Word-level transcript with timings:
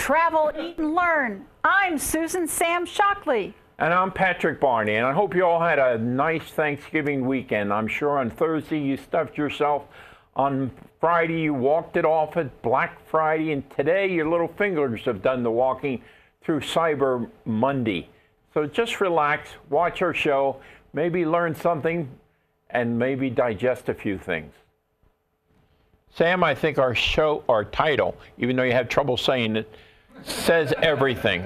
Travel, 0.00 0.50
Eat, 0.58 0.78
and 0.78 0.94
Learn. 0.94 1.44
I'm 1.62 1.98
Susan 1.98 2.48
Sam 2.48 2.86
Shockley. 2.86 3.54
And 3.78 3.92
I'm 3.92 4.10
Patrick 4.10 4.58
Barney, 4.58 4.94
and 4.94 5.06
I 5.06 5.12
hope 5.12 5.34
you 5.34 5.44
all 5.44 5.60
had 5.60 5.78
a 5.78 5.98
nice 5.98 6.42
Thanksgiving 6.42 7.26
weekend. 7.26 7.70
I'm 7.70 7.86
sure 7.86 8.18
on 8.18 8.30
Thursday 8.30 8.80
you 8.80 8.96
stuffed 8.96 9.36
yourself. 9.36 9.84
On 10.36 10.70
Friday 11.00 11.42
you 11.42 11.52
walked 11.52 11.98
it 11.98 12.06
off 12.06 12.38
at 12.38 12.62
Black 12.62 13.06
Friday, 13.08 13.52
and 13.52 13.68
today 13.76 14.10
your 14.10 14.26
little 14.26 14.48
fingers 14.48 15.02
have 15.02 15.20
done 15.20 15.42
the 15.42 15.50
walking 15.50 16.00
through 16.40 16.60
Cyber 16.60 17.28
Monday. 17.44 18.08
So 18.54 18.64
just 18.64 19.02
relax, 19.02 19.50
watch 19.68 20.00
our 20.00 20.14
show, 20.14 20.62
maybe 20.94 21.26
learn 21.26 21.54
something, 21.54 22.08
and 22.70 22.98
maybe 22.98 23.28
digest 23.28 23.90
a 23.90 23.94
few 23.94 24.16
things. 24.16 24.54
Sam, 26.08 26.42
I 26.42 26.54
think 26.54 26.78
our 26.78 26.94
show, 26.94 27.44
our 27.50 27.66
title, 27.66 28.16
even 28.38 28.56
though 28.56 28.62
you 28.62 28.72
have 28.72 28.88
trouble 28.88 29.18
saying 29.18 29.56
it, 29.56 29.70
says 30.24 30.72
everything. 30.82 31.44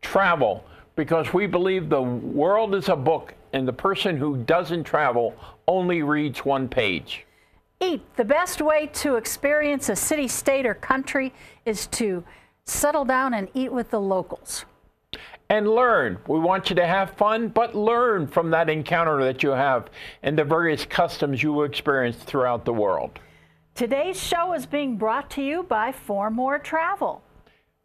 Travel, 0.00 0.64
because 0.96 1.32
we 1.32 1.46
believe 1.46 1.88
the 1.88 2.02
world 2.02 2.74
is 2.74 2.88
a 2.88 2.96
book 2.96 3.34
and 3.52 3.66
the 3.66 3.72
person 3.72 4.16
who 4.16 4.36
doesn't 4.36 4.84
travel 4.84 5.34
only 5.66 6.02
reads 6.02 6.44
one 6.44 6.68
page. 6.68 7.24
Eat. 7.80 8.02
The 8.16 8.24
best 8.24 8.60
way 8.60 8.88
to 8.94 9.16
experience 9.16 9.88
a 9.88 9.96
city, 9.96 10.28
state, 10.28 10.66
or 10.66 10.74
country 10.74 11.32
is 11.64 11.86
to 11.88 12.24
settle 12.64 13.04
down 13.04 13.34
and 13.34 13.48
eat 13.54 13.72
with 13.72 13.90
the 13.90 14.00
locals. 14.00 14.64
And 15.50 15.68
learn. 15.68 16.18
We 16.26 16.38
want 16.38 16.70
you 16.70 16.76
to 16.76 16.86
have 16.86 17.10
fun, 17.10 17.48
but 17.48 17.74
learn 17.74 18.26
from 18.26 18.50
that 18.50 18.70
encounter 18.70 19.22
that 19.24 19.42
you 19.42 19.50
have 19.50 19.90
and 20.22 20.38
the 20.38 20.44
various 20.44 20.84
customs 20.84 21.42
you 21.42 21.62
experience 21.62 22.16
throughout 22.16 22.64
the 22.64 22.72
world. 22.72 23.18
Today's 23.74 24.22
show 24.22 24.52
is 24.52 24.66
being 24.66 24.96
brought 24.96 25.28
to 25.30 25.42
you 25.42 25.64
by 25.64 25.90
Four 25.90 26.30
More 26.30 26.60
Travel. 26.60 27.24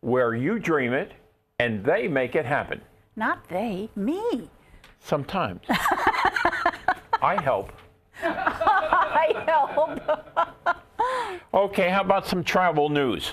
Where 0.01 0.35
you 0.35 0.59
dream 0.59 0.93
it 0.93 1.13
and 1.57 1.83
they 1.83 2.07
make 2.07 2.35
it 2.35 2.45
happen. 2.45 2.79
Not 3.15 3.49
they, 3.49 3.89
me. 3.95 4.51
Sometimes. 4.99 5.61
I 7.23 7.41
help. 7.41 7.71
I 8.21 9.43
help. 9.47 10.77
Okay, 11.51 11.89
how 11.89 12.01
about 12.01 12.27
some 12.27 12.43
travel 12.43 12.89
news? 12.89 13.31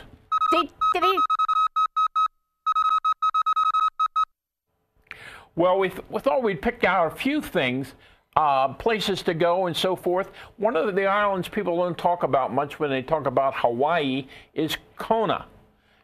Well, 5.55 5.79
we, 5.79 5.91
th 5.91 6.01
we 6.09 6.21
thought 6.21 6.43
we'd 6.43 6.63
pick 6.63 6.83
out 6.85 7.13
a 7.13 7.15
few 7.15 7.43
things, 7.43 7.95
uh, 8.37 8.69
places 8.75 9.23
to 9.23 9.35
go 9.35 9.67
and 9.67 9.77
so 9.77 9.97
forth. 9.97 10.31
One 10.59 10.77
of 10.77 10.95
the 10.95 11.07
islands 11.07 11.49
people 11.49 11.77
don't 11.79 11.97
talk 11.97 12.23
about 12.23 12.53
much 12.53 12.79
when 12.79 12.91
they 12.91 13.03
talk 13.03 13.27
about 13.27 13.55
Hawaii 13.57 14.29
is 14.55 14.77
Kona. 14.97 15.47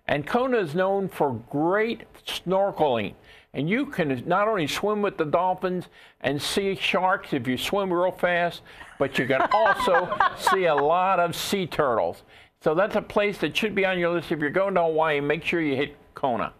And 0.08 0.26
Kona 0.26 0.58
is 0.58 0.74
known 0.74 1.08
for 1.08 1.34
great 1.50 2.02
snorkeling. 2.26 3.14
And 3.54 3.68
you 3.68 3.86
can 3.86 4.22
not 4.26 4.48
only 4.48 4.66
swim 4.66 5.02
with 5.02 5.18
the 5.18 5.26
dolphins 5.26 5.84
and 6.22 6.40
see 6.40 6.74
sharks 6.74 7.34
if 7.34 7.46
you 7.46 7.58
swim 7.58 7.92
real 7.92 8.10
fast, 8.10 8.62
but 8.98 9.18
you 9.18 9.26
can 9.26 9.42
also 9.52 10.18
see 10.38 10.64
a 10.64 10.74
lot 10.74 11.20
of 11.20 11.36
sea 11.36 11.66
turtles. 11.66 12.22
So 12.62 12.74
that's 12.74 12.96
a 12.96 13.02
place 13.02 13.38
that 13.38 13.56
should 13.56 13.74
be 13.74 13.84
on 13.84 13.98
your 13.98 14.10
list. 14.10 14.32
If 14.32 14.40
you're 14.40 14.50
going 14.50 14.74
to 14.74 14.82
Hawaii, 14.82 15.20
make 15.20 15.44
sure 15.44 15.60
you 15.60 15.76
hit 15.76 15.96
Kona. 16.14 16.54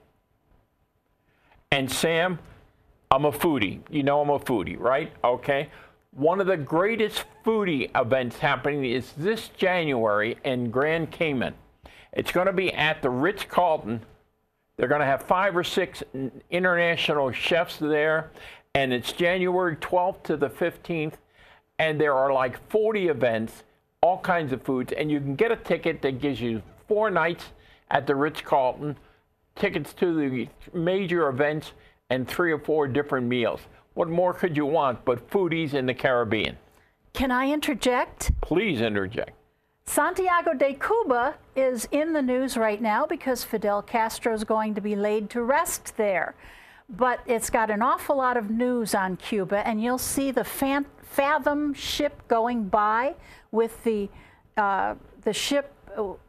And 1.70 1.90
Sam, 1.90 2.38
I'm 3.12 3.26
a 3.26 3.30
foodie. 3.30 3.80
You 3.90 4.02
know 4.02 4.22
I'm 4.22 4.30
a 4.30 4.38
foodie, 4.38 4.80
right? 4.80 5.12
Okay. 5.22 5.68
One 6.12 6.40
of 6.40 6.46
the 6.46 6.56
greatest 6.56 7.24
foodie 7.44 7.90
events 7.94 8.38
happening 8.38 8.86
is 8.86 9.12
this 9.18 9.48
January 9.48 10.38
in 10.46 10.70
Grand 10.70 11.10
Cayman. 11.10 11.52
It's 12.14 12.32
going 12.32 12.46
to 12.46 12.54
be 12.54 12.72
at 12.72 13.02
the 13.02 13.10
Ritz 13.10 13.44
Carlton. 13.44 14.00
They're 14.76 14.88
going 14.88 15.02
to 15.02 15.06
have 15.06 15.24
five 15.24 15.54
or 15.54 15.62
six 15.62 16.02
international 16.50 17.32
chefs 17.32 17.76
there, 17.76 18.30
and 18.74 18.94
it's 18.94 19.12
January 19.12 19.76
12th 19.76 20.22
to 20.22 20.38
the 20.38 20.48
15th. 20.48 21.14
And 21.78 22.00
there 22.00 22.14
are 22.14 22.32
like 22.32 22.66
40 22.70 23.08
events, 23.08 23.62
all 24.00 24.20
kinds 24.20 24.54
of 24.54 24.62
foods, 24.62 24.90
and 24.94 25.10
you 25.10 25.20
can 25.20 25.34
get 25.34 25.52
a 25.52 25.56
ticket 25.56 26.00
that 26.00 26.18
gives 26.18 26.40
you 26.40 26.62
four 26.88 27.10
nights 27.10 27.44
at 27.90 28.06
the 28.06 28.14
Ritz 28.14 28.40
Carlton, 28.40 28.96
tickets 29.54 29.92
to 29.94 30.14
the 30.14 30.48
major 30.72 31.28
events, 31.28 31.72
and 32.12 32.28
three 32.28 32.52
or 32.52 32.58
four 32.58 32.86
different 32.86 33.26
meals. 33.26 33.60
What 33.94 34.08
more 34.08 34.34
could 34.34 34.56
you 34.56 34.66
want 34.66 35.04
but 35.04 35.30
foodies 35.30 35.72
in 35.72 35.86
the 35.86 35.94
Caribbean? 35.94 36.58
Can 37.14 37.30
I 37.30 37.50
interject? 37.50 38.30
Please 38.42 38.80
interject. 38.80 39.32
Santiago 39.84 40.54
de 40.54 40.74
Cuba 40.74 41.34
is 41.56 41.88
in 41.90 42.12
the 42.12 42.22
news 42.22 42.56
right 42.56 42.80
now 42.80 43.04
because 43.06 43.44
Fidel 43.44 43.82
Castro 43.82 44.32
is 44.32 44.44
going 44.44 44.74
to 44.74 44.80
be 44.80 44.94
laid 44.94 45.28
to 45.30 45.42
rest 45.42 45.96
there. 45.96 46.34
But 46.88 47.20
it's 47.26 47.50
got 47.50 47.70
an 47.70 47.82
awful 47.82 48.16
lot 48.16 48.36
of 48.36 48.50
news 48.50 48.94
on 48.94 49.16
Cuba, 49.16 49.66
and 49.66 49.82
you'll 49.82 49.98
see 49.98 50.30
the 50.30 50.44
Fathom 50.44 51.74
ship 51.74 52.28
going 52.28 52.64
by 52.64 53.14
with 53.50 53.82
the, 53.84 54.08
uh, 54.56 54.94
the 55.22 55.32
ship 55.32 55.72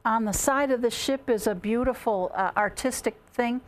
on 0.05 0.25
the 0.25 0.33
side 0.33 0.71
of 0.71 0.81
the 0.81 0.89
ship 0.89 1.29
is 1.29 1.47
a 1.47 1.55
beautiful 1.55 2.31
uh, 2.35 2.51
artistic 2.57 3.15
thing. 3.33 3.61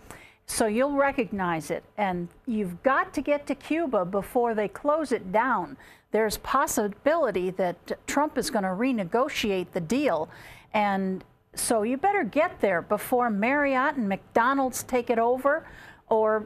So 0.47 0.67
you'll 0.67 0.95
recognize 0.95 1.71
it. 1.71 1.83
And 1.97 2.27
you've 2.45 2.81
got 2.83 3.13
to 3.13 3.21
get 3.21 3.47
to 3.47 3.55
Cuba 3.55 4.05
before 4.05 4.53
they 4.53 4.67
close 4.67 5.11
it 5.11 5.31
down. 5.31 5.77
There's 6.11 6.37
possibility 6.37 7.49
that 7.51 8.07
Trump 8.07 8.37
is 8.37 8.49
going 8.49 8.63
to 8.63 8.69
renegotiate 8.69 9.71
the 9.73 9.81
deal. 9.81 10.29
And 10.73 11.23
so 11.55 11.83
you 11.83 11.97
better 11.97 12.23
get 12.23 12.59
there 12.61 12.81
before 12.81 13.29
Marriott 13.29 13.95
and 13.95 14.07
McDonald's 14.07 14.83
take 14.83 15.09
it 15.09 15.19
over 15.19 15.65
or 16.09 16.45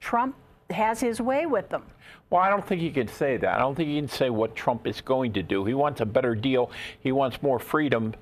Trump 0.00 0.36
has 0.70 1.00
his 1.00 1.20
way 1.20 1.46
with 1.46 1.68
them. 1.68 1.82
Well, 2.30 2.40
I 2.40 2.48
don't 2.48 2.64
think 2.64 2.80
you 2.80 2.92
can 2.92 3.08
say 3.08 3.36
that. 3.38 3.56
I 3.56 3.58
don't 3.58 3.74
think 3.74 3.88
you 3.88 4.00
can 4.00 4.08
say 4.08 4.30
what 4.30 4.54
Trump 4.54 4.86
is 4.86 5.00
going 5.00 5.32
to 5.32 5.42
do. 5.42 5.64
He 5.64 5.74
wants 5.74 6.00
a 6.00 6.06
better 6.06 6.34
deal. 6.34 6.70
He 7.00 7.10
wants 7.10 7.42
more 7.42 7.58
freedom 7.58 8.14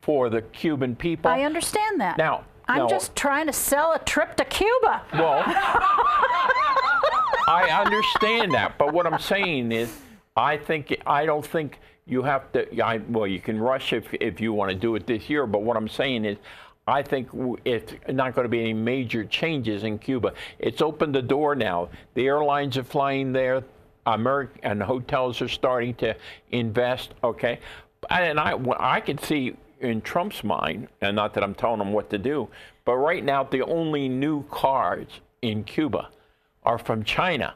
for 0.00 0.28
the 0.28 0.42
Cuban 0.42 0.96
people. 0.96 1.30
I 1.30 1.42
understand 1.42 2.00
that. 2.00 2.18
Now, 2.18 2.44
I'm 2.68 2.78
no. 2.78 2.88
just 2.88 3.14
trying 3.14 3.46
to 3.46 3.52
sell 3.52 3.92
a 3.92 3.98
trip 4.00 4.36
to 4.36 4.44
Cuba. 4.44 5.02
Well, 5.12 5.42
I 7.46 7.68
understand 7.84 8.52
that, 8.54 8.76
but 8.76 8.92
what 8.92 9.06
I'm 9.06 9.20
saying 9.20 9.70
is, 9.72 9.96
I 10.36 10.56
think 10.56 11.00
I 11.06 11.26
don't 11.26 11.46
think 11.46 11.78
you 12.06 12.22
have 12.22 12.50
to. 12.52 12.80
I, 12.80 12.98
well, 13.08 13.26
you 13.26 13.40
can 13.40 13.58
rush 13.60 13.92
if 13.92 14.12
if 14.14 14.40
you 14.40 14.52
want 14.52 14.70
to 14.70 14.76
do 14.76 14.96
it 14.96 15.06
this 15.06 15.30
year, 15.30 15.46
but 15.46 15.62
what 15.62 15.76
I'm 15.76 15.88
saying 15.88 16.24
is. 16.24 16.38
I 16.88 17.02
think 17.02 17.28
it's 17.64 17.94
not 18.10 18.36
going 18.36 18.44
to 18.44 18.48
be 18.48 18.60
any 18.60 18.72
major 18.72 19.24
changes 19.24 19.82
in 19.82 19.98
Cuba. 19.98 20.34
It's 20.60 20.80
opened 20.80 21.16
the 21.16 21.22
door 21.22 21.56
now. 21.56 21.88
The 22.14 22.28
airlines 22.28 22.76
are 22.78 22.84
flying 22.84 23.32
there. 23.32 23.64
American 24.06 24.80
hotels 24.80 25.42
are 25.42 25.48
starting 25.48 25.94
to 25.94 26.14
invest. 26.52 27.14
Okay, 27.24 27.58
and 28.08 28.38
I 28.38 28.56
I 28.78 29.00
can 29.00 29.18
see 29.18 29.56
in 29.80 30.00
Trump's 30.00 30.42
mind, 30.42 30.88
and 31.00 31.16
not 31.16 31.34
that 31.34 31.44
I'm 31.44 31.54
telling 31.54 31.80
him 31.80 31.92
what 31.92 32.10
to 32.10 32.18
do, 32.18 32.48
but 32.84 32.96
right 32.96 33.24
now 33.24 33.44
the 33.44 33.62
only 33.62 34.08
new 34.08 34.44
cars 34.44 35.06
in 35.42 35.64
Cuba 35.64 36.08
are 36.64 36.78
from 36.78 37.04
China. 37.04 37.54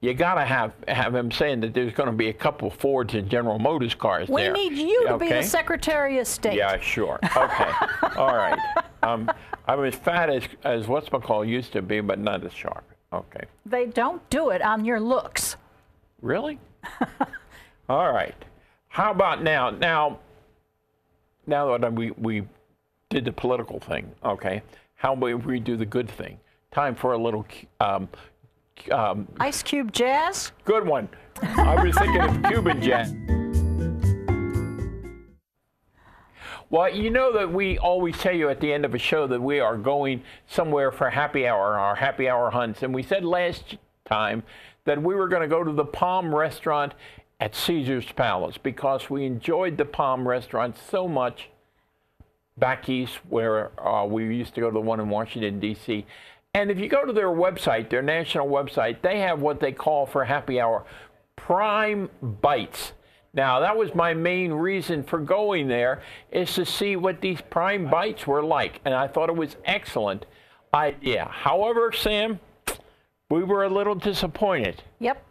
You 0.00 0.12
got 0.14 0.34
to 0.34 0.44
have 0.44 0.72
have 0.86 1.14
him 1.14 1.30
saying 1.30 1.60
that 1.60 1.74
there's 1.74 1.92
going 1.94 2.08
to 2.08 2.14
be 2.14 2.28
a 2.28 2.32
couple 2.32 2.70
Fords 2.70 3.14
and 3.14 3.28
General 3.30 3.58
Motors 3.58 3.94
cars 3.94 4.28
we 4.28 4.42
there. 4.42 4.52
We 4.52 4.68
need 4.68 4.78
you 4.78 5.08
okay? 5.08 5.12
to 5.12 5.18
be 5.18 5.28
the 5.28 5.42
Secretary 5.42 6.18
of 6.18 6.26
State. 6.26 6.54
Yeah, 6.54 6.78
sure. 6.78 7.18
Okay. 7.36 7.72
All 8.16 8.36
right. 8.36 8.58
Um, 9.02 9.30
I'm 9.66 9.84
as 9.84 9.94
fat 9.94 10.30
as, 10.30 10.42
as 10.64 10.86
what's 10.86 11.08
McCall 11.08 11.48
used 11.48 11.72
to 11.72 11.82
be, 11.82 12.00
but 12.00 12.18
not 12.18 12.44
as 12.44 12.52
sharp. 12.52 12.84
Okay. 13.12 13.44
They 13.64 13.86
don't 13.86 14.28
do 14.30 14.50
it 14.50 14.62
on 14.62 14.84
your 14.84 15.00
looks. 15.00 15.56
Really? 16.20 16.58
All 17.88 18.12
right. 18.12 18.34
How 18.88 19.10
about 19.10 19.42
now? 19.42 19.70
Now, 19.70 20.18
now 21.46 21.76
that 21.76 21.92
we, 21.92 22.10
we 22.12 22.42
did 23.08 23.24
the 23.24 23.32
political 23.32 23.80
thing, 23.80 24.10
okay, 24.24 24.62
how 24.94 25.12
about 25.12 25.44
we 25.44 25.60
do 25.60 25.76
the 25.76 25.86
good 25.86 26.10
thing? 26.10 26.38
Time 26.72 26.94
for 26.94 27.12
a 27.12 27.18
little 27.18 27.46
um, 27.80 28.08
um, 28.90 29.28
Ice 29.40 29.62
Cube 29.62 29.92
jazz? 29.92 30.52
Good 30.64 30.86
one. 30.86 31.08
I 31.42 31.82
was 31.82 31.96
thinking 31.96 32.20
of 32.20 32.42
Cuban 32.44 32.82
jazz. 32.82 33.14
Well, 36.68 36.92
you 36.92 37.10
know 37.10 37.32
that 37.32 37.52
we 37.52 37.78
always 37.78 38.18
tell 38.18 38.34
you 38.34 38.48
at 38.48 38.60
the 38.60 38.72
end 38.72 38.84
of 38.84 38.92
a 38.92 38.98
show 38.98 39.28
that 39.28 39.40
we 39.40 39.60
are 39.60 39.76
going 39.76 40.22
somewhere 40.48 40.90
for 40.90 41.10
happy 41.10 41.46
hour, 41.46 41.78
our 41.78 41.94
happy 41.94 42.28
hour 42.28 42.50
hunts. 42.50 42.82
And 42.82 42.92
we 42.92 43.04
said 43.04 43.24
last 43.24 43.76
time 44.04 44.42
that 44.84 45.00
we 45.00 45.14
were 45.14 45.28
going 45.28 45.42
to 45.42 45.48
go 45.48 45.62
to 45.62 45.72
the 45.72 45.84
Palm 45.84 46.34
restaurant 46.34 46.94
at 47.40 47.54
Caesar's 47.54 48.10
Palace 48.12 48.56
because 48.58 49.10
we 49.10 49.26
enjoyed 49.26 49.76
the 49.76 49.84
Palm 49.84 50.26
restaurant 50.26 50.76
so 50.90 51.06
much 51.06 51.48
back 52.56 52.88
east 52.88 53.18
where 53.28 53.78
uh, 53.86 54.04
we 54.04 54.24
used 54.34 54.54
to 54.54 54.60
go 54.60 54.70
to 54.70 54.74
the 54.74 54.80
one 54.80 55.00
in 55.00 55.08
Washington, 55.08 55.60
D.C. 55.60 56.06
And 56.54 56.70
if 56.70 56.78
you 56.78 56.88
go 56.88 57.04
to 57.04 57.12
their 57.12 57.28
website, 57.28 57.90
their 57.90 58.02
national 58.02 58.48
website, 58.48 59.02
they 59.02 59.20
have 59.20 59.42
what 59.42 59.60
they 59.60 59.72
call 59.72 60.06
for 60.06 60.24
happy 60.24 60.58
hour 60.58 60.84
prime 61.36 62.08
bites. 62.22 62.92
Now, 63.34 63.60
that 63.60 63.76
was 63.76 63.94
my 63.94 64.14
main 64.14 64.50
reason 64.50 65.02
for 65.02 65.18
going 65.18 65.68
there 65.68 66.02
is 66.32 66.54
to 66.54 66.64
see 66.64 66.96
what 66.96 67.20
these 67.20 67.42
prime 67.42 67.90
bites 67.90 68.26
were 68.26 68.42
like, 68.42 68.80
and 68.86 68.94
I 68.94 69.08
thought 69.08 69.28
it 69.28 69.36
was 69.36 69.56
excellent 69.66 70.24
idea. 70.72 71.28
However, 71.30 71.92
Sam, 71.92 72.40
we 73.28 73.44
were 73.44 73.64
a 73.64 73.68
little 73.68 73.94
disappointed. 73.94 74.82
Yep. 75.00 75.22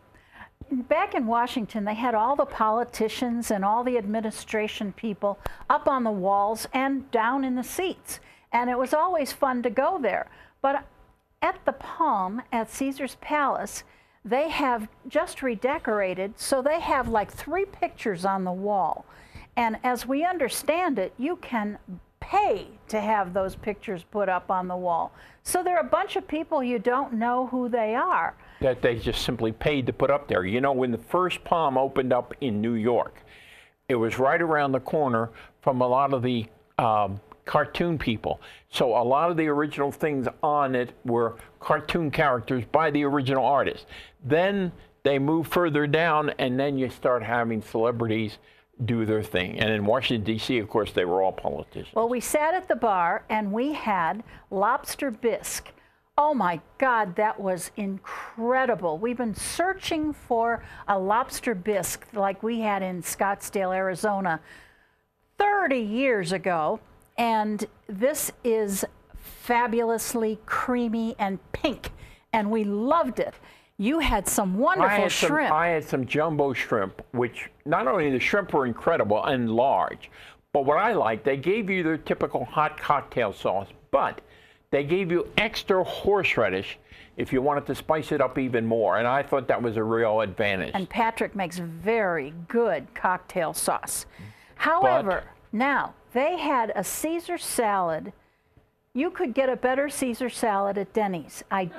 Back 0.71 1.13
in 1.13 1.27
Washington, 1.27 1.85
they 1.85 1.93
had 1.93 2.15
all 2.15 2.35
the 2.35 2.45
politicians 2.45 3.51
and 3.51 3.63
all 3.63 3.83
the 3.83 3.97
administration 3.97 4.93
people 4.93 5.37
up 5.69 5.87
on 5.87 6.03
the 6.03 6.11
walls 6.11 6.67
and 6.73 7.09
down 7.11 7.43
in 7.43 7.55
the 7.55 7.63
seats. 7.63 8.19
And 8.51 8.69
it 8.69 8.77
was 8.77 8.93
always 8.93 9.31
fun 9.31 9.61
to 9.63 9.69
go 9.69 9.99
there. 10.01 10.27
But 10.61 10.85
at 11.41 11.63
the 11.65 11.73
Palm 11.73 12.41
at 12.51 12.71
Caesar's 12.71 13.17
Palace, 13.21 13.83
they 14.23 14.49
have 14.49 14.87
just 15.07 15.43
redecorated, 15.43 16.39
so 16.39 16.61
they 16.61 16.79
have 16.79 17.07
like 17.07 17.31
three 17.31 17.65
pictures 17.65 18.25
on 18.25 18.43
the 18.43 18.51
wall. 18.51 19.05
And 19.55 19.77
as 19.83 20.07
we 20.07 20.25
understand 20.25 20.97
it, 20.97 21.13
you 21.17 21.35
can 21.37 21.77
pay 22.19 22.67
to 22.87 22.99
have 22.99 23.33
those 23.33 23.55
pictures 23.55 24.03
put 24.09 24.27
up 24.27 24.49
on 24.49 24.67
the 24.67 24.75
wall. 24.75 25.11
So 25.43 25.63
there 25.63 25.77
are 25.77 25.85
a 25.85 25.89
bunch 25.89 26.15
of 26.15 26.27
people 26.27 26.63
you 26.63 26.79
don't 26.79 27.13
know 27.13 27.47
who 27.47 27.69
they 27.69 27.93
are. 27.93 28.35
That 28.61 28.81
they 28.81 28.97
just 28.97 29.23
simply 29.23 29.51
paid 29.51 29.85
to 29.87 29.93
put 29.93 30.09
up 30.09 30.27
there. 30.27 30.45
You 30.45 30.61
know, 30.61 30.71
when 30.71 30.91
the 30.91 30.97
first 30.97 31.43
Palm 31.43 31.77
opened 31.77 32.13
up 32.13 32.33
in 32.41 32.61
New 32.61 32.73
York, 32.73 33.21
it 33.89 33.95
was 33.95 34.17
right 34.17 34.41
around 34.41 34.71
the 34.71 34.79
corner 34.79 35.29
from 35.61 35.81
a 35.81 35.87
lot 35.87 36.13
of 36.13 36.23
the 36.23 36.45
um, 36.77 37.19
cartoon 37.45 37.97
people. 37.97 38.41
So 38.69 38.97
a 38.97 39.03
lot 39.03 39.29
of 39.29 39.37
the 39.37 39.47
original 39.47 39.91
things 39.91 40.27
on 40.41 40.75
it 40.75 40.91
were 41.05 41.35
cartoon 41.59 42.11
characters 42.11 42.63
by 42.71 42.91
the 42.91 43.03
original 43.03 43.45
artist. 43.45 43.85
Then 44.23 44.71
they 45.03 45.19
move 45.19 45.47
further 45.47 45.85
down, 45.85 46.31
and 46.39 46.59
then 46.59 46.77
you 46.77 46.89
start 46.89 47.23
having 47.23 47.61
celebrities 47.61 48.39
do 48.83 49.05
their 49.05 49.23
thing. 49.23 49.59
And 49.59 49.69
in 49.69 49.85
Washington, 49.85 50.25
D.C., 50.25 50.57
of 50.57 50.67
course, 50.67 50.91
they 50.91 51.05
were 51.05 51.21
all 51.21 51.31
politicians. 51.31 51.93
Well, 51.93 52.09
we 52.09 52.19
sat 52.19 52.53
at 52.53 52.67
the 52.67 52.75
bar 52.75 53.23
and 53.29 53.51
we 53.51 53.71
had 53.71 54.23
lobster 54.51 55.11
bisque. 55.11 55.71
Oh 56.17 56.33
my 56.33 56.61
God, 56.77 57.17
that 57.17 57.37
was 57.37 57.71
incredible. 57.75 58.97
We've 58.97 59.17
been 59.17 59.35
searching 59.35 60.13
for 60.13 60.63
a 60.87 60.97
lobster 60.97 61.53
bisque 61.53 62.07
like 62.13 62.41
we 62.41 62.61
had 62.61 62.81
in 62.81 63.01
Scottsdale, 63.01 63.75
Arizona 63.75 64.39
30 65.37 65.77
years 65.77 66.31
ago. 66.31 66.79
And 67.17 67.65
this 67.87 68.31
is 68.45 68.85
fabulously 69.17 70.39
creamy 70.45 71.15
and 71.19 71.39
pink, 71.51 71.91
and 72.31 72.49
we 72.49 72.63
loved 72.63 73.19
it. 73.19 73.33
You 73.77 73.99
had 73.99 74.25
some 74.25 74.57
wonderful 74.57 74.89
I 74.89 75.01
had 75.01 75.11
shrimp. 75.11 75.49
Some, 75.49 75.57
I 75.57 75.67
had 75.67 75.83
some 75.83 76.05
jumbo 76.05 76.53
shrimp, 76.53 77.01
which 77.11 77.49
not 77.65 77.87
only 77.87 78.09
the 78.09 78.21
shrimp 78.21 78.53
were 78.53 78.65
incredible 78.65 79.25
and 79.25 79.51
large, 79.51 80.09
but 80.53 80.65
what 80.65 80.77
I 80.77 80.93
liked, 80.93 81.25
they 81.25 81.35
gave 81.35 81.69
you 81.69 81.83
their 81.83 81.97
typical 81.97 82.45
hot 82.45 82.79
cocktail 82.79 83.33
sauce, 83.33 83.67
but 83.91 84.21
they 84.75 84.83
gave 84.83 85.09
you 85.09 85.25
extra 85.37 85.81
horseradish 85.85 86.77
if 87.15 87.31
you 87.31 87.41
wanted 87.41 87.65
to 87.65 87.73
spice 87.73 88.11
it 88.11 88.19
up 88.19 88.37
even 88.37 88.65
more. 88.65 88.97
And 88.97 89.07
I 89.07 89.23
thought 89.23 89.47
that 89.47 89.61
was 89.61 89.77
a 89.77 89.83
real 89.83 90.19
advantage. 90.19 90.71
And 90.73 90.89
Patrick 90.89 91.33
makes 91.33 91.59
very 91.59 92.33
good 92.49 92.93
cocktail 92.93 93.53
sauce. 93.53 94.05
However, 94.55 95.23
but, 95.23 95.57
now 95.57 95.93
they 96.11 96.37
had 96.37 96.73
a 96.75 96.83
Caesar 96.83 97.37
salad 97.37 98.11
you 98.93 99.11
could 99.11 99.33
get 99.33 99.49
a 99.49 99.57
better 99.57 99.89
Caesar 99.89 100.29
salad 100.29 100.77
at 100.77 100.93
Denny's. 100.93 101.43
I 101.51 101.69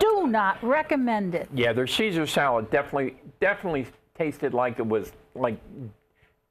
do 0.00 0.26
not 0.26 0.60
recommend 0.60 1.36
it. 1.36 1.48
Yeah, 1.54 1.72
their 1.72 1.86
Caesar 1.86 2.26
salad 2.26 2.68
definitely 2.70 3.16
definitely 3.38 3.86
tasted 4.16 4.54
like 4.54 4.80
it 4.80 4.86
was 4.86 5.12
like 5.36 5.56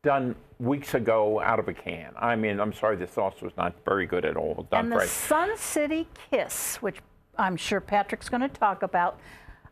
done 0.03 0.35
weeks 0.59 0.93
ago 0.93 1.39
out 1.39 1.59
of 1.59 1.67
a 1.67 1.73
can. 1.73 2.11
I 2.17 2.35
mean, 2.35 2.59
I'm 2.59 2.73
sorry, 2.73 2.97
the 2.97 3.07
sauce 3.07 3.41
was 3.41 3.53
not 3.57 3.73
very 3.85 4.05
good 4.05 4.25
at 4.25 4.37
all. 4.37 4.67
Done 4.69 4.85
and 4.85 4.91
the 4.91 4.97
fresh. 4.97 5.09
Sin 5.09 5.57
City 5.57 6.07
Kiss, 6.29 6.75
which 6.77 6.97
I'm 7.37 7.57
sure 7.57 7.81
Patrick's 7.81 8.29
going 8.29 8.41
to 8.41 8.49
talk 8.49 8.83
about, 8.83 9.19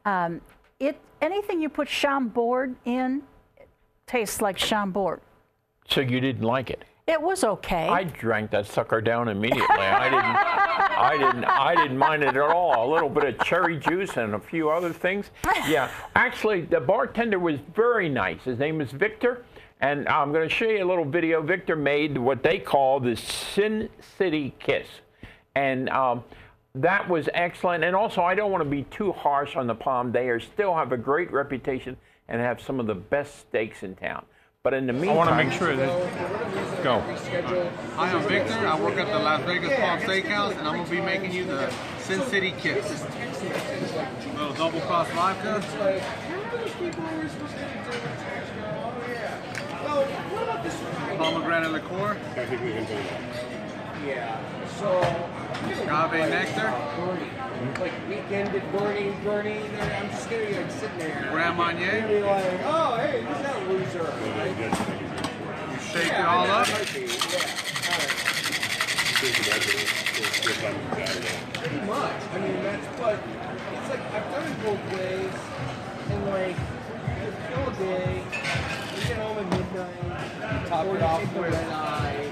um, 0.06 0.42
it 0.80 1.00
anything 1.22 1.62
you 1.62 1.70
put 1.70 1.88
Chambord 1.88 2.76
in 2.86 3.22
tastes 4.08 4.42
like 4.42 4.58
Chambord. 4.58 5.22
So 5.88 6.02
you 6.02 6.20
didn't 6.20 6.44
like 6.44 6.70
it? 6.70 6.86
It 7.08 7.22
was 7.22 7.44
okay. 7.44 7.90
I 7.90 8.06
drank 8.06 8.52
that 8.52 8.66
sucker 8.68 9.02
down 9.02 9.28
immediately. 9.28 9.66
I 9.70 10.10
didn't. 10.10 10.26
I 10.98 11.18
didn't. 11.18 11.46
I 11.46 11.76
didn't 11.76 11.98
mind 11.98 12.24
it 12.24 12.30
at 12.30 12.38
all. 12.38 12.90
A 12.90 12.90
little 12.92 13.10
bit 13.10 13.24
of 13.26 13.40
cherry 13.46 13.78
juice 13.78 14.16
and 14.18 14.36
a 14.36 14.40
few 14.40 14.70
other 14.70 14.94
things. 14.94 15.32
Yeah, 15.68 15.92
actually, 16.16 16.62
the 16.62 16.80
bartender 16.80 17.38
was 17.38 17.60
very 17.76 18.08
nice. 18.08 18.44
His 18.44 18.60
name 18.60 18.80
is 18.80 18.92
Victor, 18.92 19.44
and 19.82 20.08
I'm 20.08 20.32
going 20.32 20.48
to 20.48 20.54
show 20.54 20.70
you 20.70 20.84
a 20.84 20.88
little 20.88 21.06
video. 21.06 21.42
Victor 21.42 21.76
made 21.76 22.18
what 22.18 22.44
they 22.44 22.60
call 22.60 23.00
the 23.00 23.16
Sin 23.16 23.90
City 24.18 24.54
Kiss, 24.60 24.88
and. 25.56 25.90
Um, 25.90 26.24
that 26.76 27.10
was 27.10 27.28
excellent. 27.34 27.84
And 27.84 27.96
also, 27.96 28.22
I 28.22 28.36
don't 28.36 28.52
want 28.52 28.64
to 28.64 28.70
be 28.70 28.84
too 28.84 29.12
harsh 29.12 29.56
on 29.56 29.68
the 29.68 29.76
Palm. 29.76 30.12
They 30.12 30.30
are 30.30 30.40
still 30.40 30.74
have 30.76 30.92
a 30.92 30.98
great 30.98 31.32
reputation 31.32 31.98
and 32.28 32.40
have 32.40 32.62
some 32.62 32.80
of 32.80 32.88
the 32.88 32.96
best 32.96 33.40
steaks 33.40 33.84
in 33.84 33.96
town. 33.96 34.26
But 34.64 34.76
in 34.76 34.86
the 34.86 34.94
meantime, 34.94 35.10
I 35.10 35.16
want 35.18 35.30
to 35.30 35.36
make 35.36 35.52
sure 35.52 35.76
that 35.76 36.84
go. 36.84 37.00
Hi, 37.96 38.12
I'm 38.12 38.28
Victor. 38.28 38.54
I 38.54 38.80
work 38.80 38.96
at 38.96 39.08
the 39.08 39.18
Las 39.18 39.42
Vegas 39.44 39.74
Palm 39.80 40.00
Steakhouse, 40.00 40.56
and 40.58 40.68
I'm 40.68 40.78
gonna 40.78 40.90
be 40.90 41.02
making 41.02 41.32
you 41.32 41.46
the 41.46 41.74
Sin 42.00 42.22
City 42.30 42.54
Kiss. 42.60 43.04
A 43.04 44.08
little 44.38 44.54
double 44.54 44.80
cross 44.82 45.10
vodka. 45.10 45.62
Pomegranate 51.18 51.72
liqueur. 51.72 52.18
Yeah. 54.06 54.40
So. 54.80 54.90
Agave 55.84 56.30
nectar. 56.30 56.74
Like 57.80 57.94
weekend 58.10 58.56
at 58.56 58.72
Bernie, 58.72 59.14
Bernie. 59.24 59.62
I'm 59.80 60.10
just 60.10 60.30
gonna 60.30 60.46
be 60.46 60.54
like 60.56 60.72
sitting 60.72 60.98
there. 60.98 61.28
Grand 61.32 61.58
Marnier. 61.58 62.08
Be 62.08 62.22
like, 62.22 62.62
oh, 62.66 62.96
hey, 62.98 63.22
who's 63.22 63.38
that 63.38 63.68
loser? 63.70 64.04
Right? 64.04 64.58
You 64.58 65.80
shake 65.80 66.08
yeah, 66.08 66.22
it 66.22 66.26
all 66.26 66.48
up. 66.48 66.66
Be, 66.68 67.02
yeah. 67.02 67.62
Pretty 71.54 71.82
much. 71.86 72.22
I 72.34 72.40
mean, 72.40 72.58
that's 72.64 72.88
what 73.00 73.20
it's 73.74 73.90
like. 73.90 74.04
I've 74.14 74.28
done 74.32 74.46
it 74.52 74.58
both 74.64 74.84
ways, 74.94 75.38
and 76.10 76.22
like, 76.28 76.58
you 77.22 77.30
fill 77.50 77.68
a 77.70 77.72
day, 77.78 78.24
home 79.16 79.38
at 79.38 79.50
midnight, 79.50 80.68
top 80.68 80.86
it 80.88 81.02
off 81.02 81.36
with 81.36 81.54
an 81.54 81.70
eye. 81.72 82.28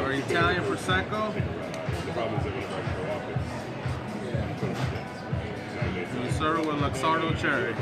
Or 0.00 0.12
Italian 0.12 0.62
prosecco. 0.64 1.32
The 1.34 2.12
problem 2.12 2.38
is 2.38 2.44
they're 2.44 2.52
going 2.52 2.62
to 2.62 2.68
show 2.92 3.04
up. 3.12 3.22
You 6.22 6.30
serve 6.32 6.58
it 6.60 6.66
with 6.66 6.76
Luxardo 6.76 7.36
cherry. 7.38 7.74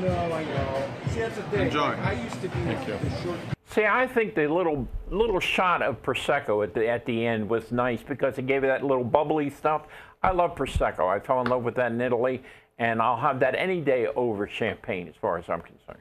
No, 0.00 0.14
I 0.32 0.44
know. 0.44 0.88
See, 1.10 1.20
that's 1.20 1.36
the 1.36 1.42
thing. 1.42 1.66
Enjoy. 1.66 1.80
I 1.80 2.12
used 2.12 2.40
to 2.42 2.48
be 2.48 2.48
Thank 2.48 2.86
you. 2.86 2.98
Short... 3.22 3.38
See, 3.66 3.84
I 3.84 4.06
think 4.06 4.34
the 4.34 4.46
little 4.46 4.86
little 5.10 5.40
shot 5.40 5.82
of 5.82 6.02
prosecco 6.02 6.62
at 6.64 6.74
the 6.74 6.88
at 6.88 7.04
the 7.04 7.26
end 7.26 7.48
was 7.48 7.72
nice 7.72 8.02
because 8.02 8.38
it 8.38 8.46
gave 8.46 8.64
it 8.64 8.68
that 8.68 8.84
little 8.84 9.04
bubbly 9.04 9.50
stuff. 9.50 9.82
I 10.22 10.30
love 10.32 10.54
prosecco. 10.54 11.08
I 11.08 11.18
fell 11.18 11.40
in 11.40 11.48
love 11.48 11.64
with 11.64 11.74
that 11.76 11.92
in 11.92 12.00
Italy, 12.00 12.42
and 12.78 13.02
I'll 13.02 13.16
have 13.16 13.40
that 13.40 13.54
any 13.56 13.80
day 13.80 14.06
over 14.06 14.46
champagne, 14.46 15.08
as 15.08 15.14
far 15.16 15.38
as 15.38 15.48
I'm 15.48 15.60
concerned. 15.62 16.00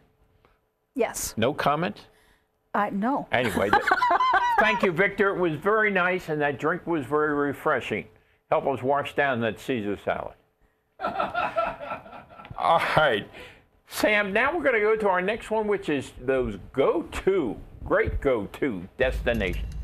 Yes. 0.97 1.35
No 1.37 1.53
comment. 1.53 2.07
Uh, 2.73 2.89
no. 2.91 3.27
Anyway, 3.31 3.69
thank 4.59 4.81
you, 4.81 4.91
Victor. 4.91 5.29
It 5.29 5.39
was 5.39 5.53
very 5.53 5.91
nice, 5.91 6.29
and 6.29 6.41
that 6.41 6.59
drink 6.59 6.87
was 6.87 7.05
very 7.05 7.35
refreshing. 7.35 8.05
Help 8.49 8.65
us 8.65 8.81
wash 8.81 9.13
down 9.15 9.39
that 9.41 9.59
Caesar 9.59 9.95
salad. 10.03 10.33
All 12.57 12.81
right. 12.97 13.29
Sam, 13.87 14.33
now 14.33 14.55
we're 14.55 14.63
going 14.63 14.73
to 14.73 14.81
go 14.81 14.95
to 14.95 15.07
our 15.07 15.21
next 15.21 15.51
one, 15.51 15.67
which 15.67 15.87
is 15.87 16.13
those 16.19 16.57
go 16.73 17.03
to, 17.03 17.55
great 17.85 18.19
go 18.19 18.47
to 18.53 18.89
destinations. 18.97 19.76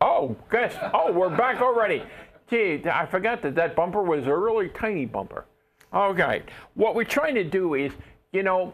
Oh, 0.00 0.34
gosh. 0.48 0.74
Oh, 0.94 1.12
we're 1.12 1.34
back 1.36 1.60
already. 1.60 2.02
Gee, 2.48 2.82
I 2.90 3.04
forgot 3.04 3.42
that 3.42 3.54
that 3.56 3.76
bumper 3.76 4.02
was 4.02 4.26
a 4.26 4.34
really 4.34 4.70
tiny 4.70 5.04
bumper. 5.04 5.44
Okay. 5.92 6.42
What 6.74 6.94
we're 6.94 7.04
trying 7.04 7.34
to 7.34 7.44
do 7.44 7.74
is, 7.74 7.92
you 8.32 8.42
know, 8.42 8.72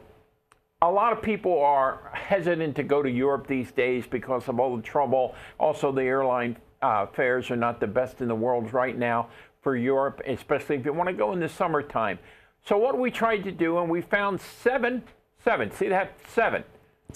a 0.82 0.90
lot 0.90 1.12
of 1.12 1.20
people 1.20 1.58
are 1.58 2.10
hesitant 2.12 2.76
to 2.76 2.82
go 2.82 3.02
to 3.02 3.10
Europe 3.10 3.46
these 3.48 3.72
days 3.72 4.06
because 4.06 4.48
of 4.48 4.60
all 4.60 4.76
the 4.76 4.82
trouble. 4.82 5.34
Also, 5.58 5.90
the 5.90 6.02
airline 6.02 6.56
uh, 6.80 7.06
fares 7.06 7.50
are 7.50 7.56
not 7.56 7.80
the 7.80 7.86
best 7.86 8.20
in 8.20 8.28
the 8.28 8.34
world 8.34 8.72
right 8.72 8.96
now 8.96 9.28
for 9.62 9.76
Europe, 9.76 10.20
especially 10.26 10.76
if 10.76 10.84
you 10.84 10.92
want 10.92 11.08
to 11.08 11.12
go 11.12 11.32
in 11.32 11.40
the 11.40 11.48
summertime. 11.48 12.18
So 12.64 12.78
what 12.78 12.98
we 12.98 13.10
tried 13.10 13.42
to 13.44 13.52
do, 13.52 13.78
and 13.78 13.90
we 13.90 14.00
found 14.00 14.40
seven, 14.40 15.02
seven, 15.42 15.72
see 15.72 15.88
that, 15.88 16.12
seven. 16.28 16.62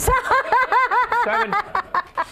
seven, 1.25 1.55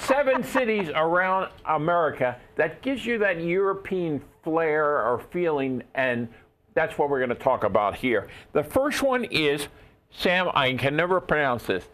seven 0.01 0.43
cities 0.43 0.91
around 0.95 1.51
America 1.65 2.37
that 2.57 2.83
gives 2.83 3.05
you 3.05 3.19
that 3.19 3.41
European 3.41 4.23
flair 4.43 4.85
or 5.07 5.19
feeling, 5.31 5.83
and 5.95 6.29
that's 6.75 6.97
what 6.99 7.11
we're 7.11 7.19
going 7.19 7.29
to 7.31 7.35
talk 7.35 7.65
about 7.65 7.97
here. 7.97 8.29
The 8.53 8.63
first 8.65 9.03
one 9.03 9.25
is 9.25 9.69
Sam. 10.11 10.49
I 10.55 10.73
can 10.75 10.97
never 10.97 11.21
pronounce 11.21 11.65
this. 11.67 11.85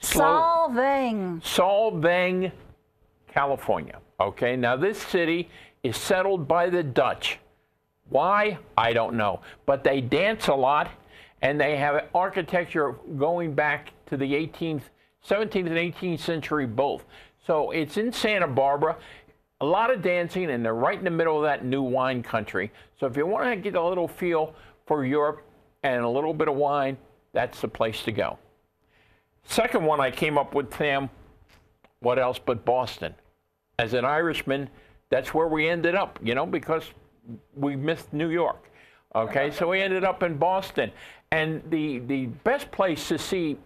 Slow- 0.00 0.68
Solvang. 0.68 1.40
Solvang, 1.42 2.52
California. 3.28 3.98
Okay, 4.20 4.56
now 4.56 4.76
this 4.76 4.98
city 5.00 5.48
is 5.82 5.96
settled 5.96 6.48
by 6.48 6.70
the 6.70 6.82
Dutch. 6.82 7.38
Why? 8.08 8.58
I 8.76 8.92
don't 8.92 9.16
know. 9.16 9.40
But 9.66 9.84
they 9.84 10.00
dance 10.00 10.48
a 10.48 10.54
lot 10.54 10.90
and 11.42 11.60
they 11.60 11.76
have 11.76 12.06
architecture 12.14 12.92
going 13.16 13.54
back 13.54 13.92
to 14.06 14.16
the 14.16 14.32
18th, 14.32 14.82
17th 15.28 15.66
and 15.66 15.76
18th 15.76 16.20
century 16.20 16.66
both. 16.66 17.04
So 17.46 17.70
it's 17.70 17.96
in 17.96 18.12
Santa 18.12 18.46
Barbara. 18.46 18.96
A 19.60 19.66
lot 19.66 19.92
of 19.92 20.02
dancing, 20.02 20.50
and 20.50 20.64
they're 20.64 20.74
right 20.74 20.98
in 20.98 21.04
the 21.04 21.10
middle 21.10 21.36
of 21.36 21.42
that 21.42 21.64
new 21.64 21.82
wine 21.82 22.22
country. 22.22 22.70
So 22.98 23.06
if 23.06 23.16
you 23.16 23.26
want 23.26 23.50
to 23.50 23.56
get 23.56 23.74
a 23.74 23.82
little 23.82 24.06
feel 24.06 24.54
for 24.86 25.04
Europe 25.04 25.42
and 25.82 26.04
a 26.04 26.08
little 26.08 26.32
bit 26.32 26.48
of 26.48 26.54
wine, 26.54 26.96
that's 27.32 27.60
the 27.60 27.68
place 27.68 28.02
to 28.04 28.12
go. 28.12 28.38
Second 29.44 29.84
one 29.84 30.00
I 30.00 30.10
came 30.10 30.38
up 30.38 30.54
with, 30.54 30.72
Sam, 30.76 31.10
what 32.00 32.18
else 32.18 32.38
but 32.38 32.64
Boston? 32.64 33.14
As 33.78 33.94
an 33.94 34.04
Irishman, 34.04 34.68
that's 35.10 35.34
where 35.34 35.48
we 35.48 35.68
ended 35.68 35.94
up, 35.94 36.18
you 36.22 36.34
know, 36.34 36.46
because 36.46 36.84
we 37.56 37.74
missed 37.74 38.12
New 38.12 38.28
York. 38.28 38.70
Okay, 39.14 39.50
so 39.50 39.68
we 39.68 39.80
ended 39.80 40.04
up 40.04 40.22
in 40.22 40.36
Boston. 40.36 40.92
And 41.30 41.62
the, 41.70 41.98
the 42.00 42.26
best 42.26 42.70
place 42.70 43.08
to 43.08 43.18
see 43.18 43.56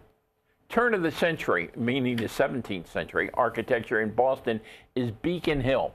turn 0.73 0.95
of 0.95 1.02
the 1.02 1.11
century, 1.12 1.71
meaning 1.76 2.17
the 2.17 2.25
17th 2.25 2.88
century, 2.88 3.31
architecture 3.35 4.00
in 4.00 4.11
Boston 4.11 4.59
is 4.97 5.11
Beacon 5.23 5.61
Hill. 5.61 5.93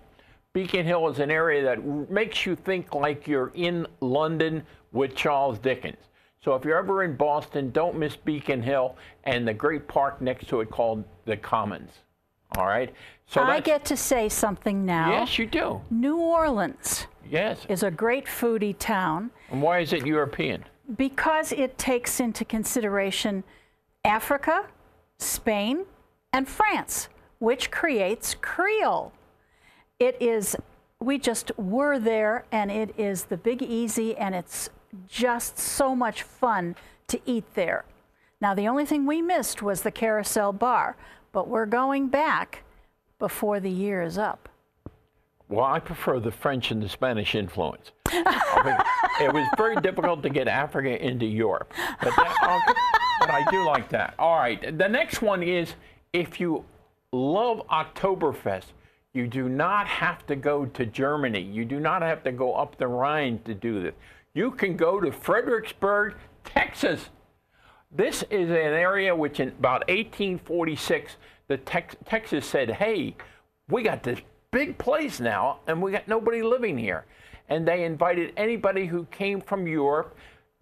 Beacon 0.53 0.85
Hill 0.85 1.07
is 1.09 1.19
an 1.19 1.31
area 1.31 1.63
that 1.63 1.83
makes 2.09 2.45
you 2.45 2.55
think 2.55 2.93
like 2.93 3.27
you're 3.27 3.51
in 3.55 3.85
London 3.99 4.63
with 4.91 5.15
Charles 5.15 5.59
Dickens. 5.59 5.97
So 6.43 6.53
if 6.55 6.63
you're 6.63 6.77
ever 6.77 7.03
in 7.03 7.15
Boston, 7.15 7.71
don't 7.71 7.97
miss 7.97 8.15
Beacon 8.15 8.61
Hill 8.61 8.95
and 9.25 9.47
the 9.47 9.53
great 9.53 9.87
park 9.87 10.21
next 10.21 10.47
to 10.49 10.61
it 10.61 10.69
called 10.69 11.03
the 11.25 11.35
Commons. 11.35 11.91
All 12.55 12.65
right. 12.67 12.93
So 13.25 13.41
I 13.41 13.59
get 13.59 13.83
to 13.85 13.97
say 13.97 14.29
something 14.29 14.85
now. 14.85 15.09
Yes, 15.11 15.37
you 15.37 15.47
do. 15.47 15.81
New 15.89 16.17
Orleans 16.17 17.07
Yes. 17.29 17.65
is 17.67 17.83
a 17.83 17.91
great 17.91 18.25
foodie 18.25 18.75
town 18.77 19.31
And 19.51 19.61
why 19.61 19.79
is 19.79 19.91
it 19.91 20.05
European? 20.05 20.63
because 20.95 21.51
it 21.51 21.77
takes 21.77 22.21
into 22.21 22.45
consideration 22.45 23.43
Africa, 24.07 24.65
Spain, 25.19 25.85
and 26.31 26.47
France, 26.47 27.09
which 27.39 27.69
creates 27.69 28.35
Creole. 28.41 29.11
It 29.99 30.15
is, 30.21 30.55
we 30.99 31.19
just 31.19 31.51
were 31.57 31.99
there, 31.99 32.45
and 32.51 32.71
it 32.71 32.95
is 32.97 33.25
the 33.25 33.37
Big 33.37 33.61
Easy, 33.61 34.15
and 34.15 34.33
it's 34.33 34.69
just 35.07 35.59
so 35.59 35.93
much 35.95 36.23
fun 36.23 36.75
to 37.07 37.19
eat 37.25 37.43
there. 37.53 37.83
Now, 38.39 38.53
the 38.53 38.67
only 38.67 38.85
thing 38.85 39.05
we 39.05 39.21
missed 39.21 39.61
was 39.61 39.81
the 39.81 39.91
carousel 39.91 40.53
bar, 40.53 40.95
but 41.33 41.49
we're 41.49 41.65
going 41.65 42.07
back 42.07 42.63
before 43.19 43.59
the 43.59 43.69
year 43.69 44.01
is 44.01 44.17
up. 44.17 44.47
Well, 45.49 45.65
I 45.65 45.79
prefer 45.79 46.19
the 46.19 46.31
French 46.31 46.71
and 46.71 46.81
the 46.81 46.89
Spanish 46.89 47.35
influence. 47.35 47.91
I 48.07 48.61
mean, 48.63 49.27
it 49.27 49.33
was 49.33 49.47
very 49.57 49.75
difficult 49.77 50.23
to 50.23 50.29
get 50.29 50.47
Africa 50.47 51.03
into 51.03 51.25
Europe, 51.25 51.73
but, 52.01 52.15
that, 52.15 52.75
but 53.19 53.29
I 53.29 53.43
do 53.49 53.65
like 53.65 53.89
that. 53.89 54.13
All 54.19 54.37
right, 54.37 54.77
the 54.77 54.87
next 54.87 55.21
one 55.21 55.43
is 55.43 55.73
if 56.13 56.39
you 56.39 56.65
love 57.11 57.61
Oktoberfest, 57.67 58.65
you 59.13 59.27
do 59.27 59.49
not 59.49 59.87
have 59.87 60.25
to 60.27 60.35
go 60.35 60.65
to 60.65 60.85
Germany. 60.85 61.41
You 61.41 61.65
do 61.65 61.79
not 61.79 62.01
have 62.01 62.23
to 62.23 62.31
go 62.31 62.53
up 62.53 62.77
the 62.77 62.87
Rhine 62.87 63.39
to 63.45 63.53
do 63.53 63.81
this. 63.81 63.95
You 64.33 64.51
can 64.51 64.77
go 64.77 64.99
to 64.99 65.11
Fredericksburg, 65.11 66.15
Texas. 66.43 67.09
This 67.91 68.23
is 68.29 68.49
an 68.49 68.55
area 68.55 69.15
which 69.15 69.39
in 69.39 69.49
about 69.49 69.87
1846, 69.87 71.15
the 71.47 71.57
Tex- 71.57 71.95
Texas 72.05 72.45
said, 72.45 72.69
hey, 72.69 73.15
we 73.69 73.81
got 73.81 74.03
this 74.03 74.19
big 74.51 74.77
place 74.77 75.19
now 75.19 75.59
and 75.67 75.81
we 75.81 75.91
got 75.91 76.07
nobody 76.07 76.43
living 76.43 76.77
here. 76.77 77.05
And 77.49 77.67
they 77.67 77.85
invited 77.85 78.33
anybody 78.37 78.85
who 78.85 79.05
came 79.05 79.41
from 79.41 79.65
Europe 79.65 80.15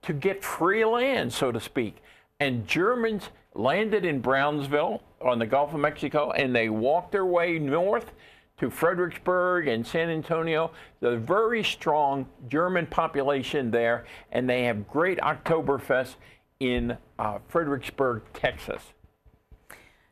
to 0.03 0.13
get 0.13 0.43
free 0.43 0.85
land, 0.85 1.33
so 1.33 1.51
to 1.51 1.59
speak. 1.59 1.97
And 2.39 2.67
Germans 2.67 3.29
landed 3.53 4.03
in 4.03 4.19
Brownsville 4.19 5.01
on 5.21 5.39
the 5.39 5.45
Gulf 5.45 5.73
of 5.73 5.79
Mexico 5.79 6.31
and 6.31 6.55
they 6.55 6.69
walked 6.69 7.11
their 7.11 7.25
way 7.25 7.57
north 7.57 8.11
to 8.57 8.69
Fredericksburg 8.69 9.67
and 9.67 9.85
San 9.85 10.09
Antonio. 10.09 10.71
The 10.99 11.17
very 11.17 11.63
strong 11.63 12.25
German 12.47 12.87
population 12.87 13.71
there, 13.71 14.05
and 14.31 14.49
they 14.49 14.63
have 14.63 14.87
great 14.87 15.19
Oktoberfest 15.19 16.15
in 16.59 16.97
uh, 17.19 17.39
Fredericksburg, 17.47 18.23
Texas. 18.33 18.81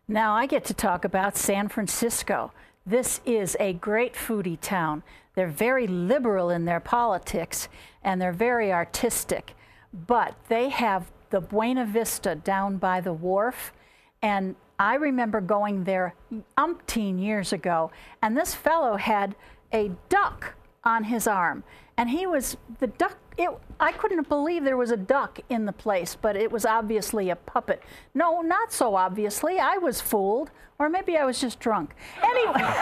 Now 0.08 0.34
I 0.34 0.46
get 0.46 0.65
to 0.65 0.74
talk 0.74 1.06
about 1.06 1.38
San 1.38 1.70
Francisco. 1.70 2.51
This 2.86 3.22
is 3.25 3.56
a 3.60 3.74
great 3.74 4.13
foodie 4.13 4.60
town. 4.60 5.03
They're 5.36 5.48
very 5.48 5.88
liberal 5.88 6.50
in 6.50 6.65
their 6.65 6.82
politics 6.82 7.70
and 8.03 8.22
they're 8.22 8.34
very 8.34 8.74
artistic, 8.74 9.56
but 9.94 10.36
they 10.50 10.70
have 10.70 11.10
the 11.34 11.42
Buena 11.42 11.84
Vista 11.84 12.36
down 12.36 12.78
by 12.78 13.02
the 13.02 13.12
wharf. 13.12 13.74
And 14.22 14.56
I 14.78 14.94
remember 14.94 15.42
going 15.42 15.84
there 15.84 16.13
umpteen 16.56 17.20
years 17.20 17.52
ago, 17.52 17.90
and 18.22 18.38
this 18.38 18.54
fellow 18.54 18.98
had 18.98 19.36
a 19.74 19.90
duck 20.10 20.54
on 20.84 21.06
his 21.06 21.25
arm. 21.25 21.63
And 21.98 22.12
he 22.12 22.28
was, 22.28 22.56
the 22.78 22.86
duck, 22.86 23.18
it, 23.36 23.50
I 23.80 23.94
couldn't 23.94 24.30
believe 24.30 24.63
there 24.63 24.78
was 24.78 24.92
a 24.92 24.98
duck 24.98 25.40
in 25.50 25.66
the 25.66 25.74
place, 25.74 26.16
but 26.16 26.36
it 26.36 26.52
was 26.52 26.68
obviously 26.68 27.32
a 27.32 27.36
puppet. 27.36 27.82
No, 28.13 28.42
not 28.42 28.72
so 28.72 28.96
obviously. 28.96 29.58
I 29.58 29.78
was 29.78 30.02
fooled, 30.02 30.52
or 30.78 30.88
maybe 30.88 31.18
I 31.18 31.25
was 31.25 31.42
just 31.42 31.60
drunk. 31.60 31.96
Anyway, 32.22 32.74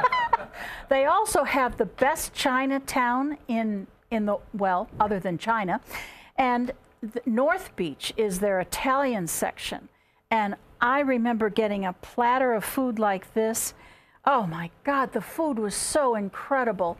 they 0.88 1.06
also 1.06 1.42
have 1.42 1.76
the 1.78 1.86
best 1.86 2.32
Chinatown 2.32 3.38
in, 3.48 3.88
in 4.12 4.26
the, 4.26 4.36
well, 4.54 4.88
other 5.00 5.18
than 5.18 5.36
China. 5.36 5.80
And 6.36 6.70
North 7.24 7.74
Beach 7.76 8.12
is 8.16 8.40
their 8.40 8.60
Italian 8.60 9.26
section. 9.26 9.88
And 10.30 10.56
I 10.80 11.00
remember 11.00 11.50
getting 11.50 11.84
a 11.84 11.92
platter 11.92 12.52
of 12.52 12.64
food 12.64 12.98
like 12.98 13.32
this. 13.34 13.74
Oh 14.24 14.46
my 14.46 14.70
God, 14.84 15.12
the 15.12 15.20
food 15.20 15.58
was 15.58 15.74
so 15.74 16.14
incredible. 16.14 16.98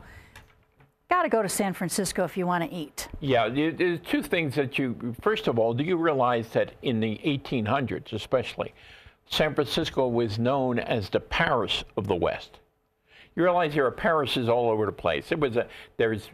Got 1.09 1.23
to 1.23 1.29
go 1.29 1.41
to 1.41 1.49
San 1.49 1.73
Francisco 1.73 2.23
if 2.23 2.37
you 2.37 2.47
want 2.47 2.63
to 2.63 2.75
eat. 2.75 3.09
Yeah, 3.19 3.49
there's 3.49 3.99
two 3.99 4.23
things 4.23 4.55
that 4.55 4.79
you, 4.79 5.15
first 5.21 5.47
of 5.47 5.59
all, 5.59 5.73
do 5.73 5.83
you 5.83 5.97
realize 5.97 6.47
that 6.49 6.73
in 6.81 6.99
the 6.99 7.19
1800s 7.25 8.13
especially, 8.13 8.73
San 9.29 9.53
Francisco 9.53 10.07
was 10.07 10.39
known 10.39 10.79
as 10.79 11.09
the 11.09 11.19
Paris 11.19 11.83
of 11.97 12.07
the 12.07 12.15
West? 12.15 12.59
You 13.35 13.43
realize 13.43 13.73
there 13.73 13.85
are 13.85 13.91
Parises 13.91 14.49
all 14.49 14.69
over 14.69 14.85
the 14.85 14.91
place. 14.91 15.31
It 15.31 15.39
was 15.39 15.57
a, 15.57 15.67
there's 15.97 16.29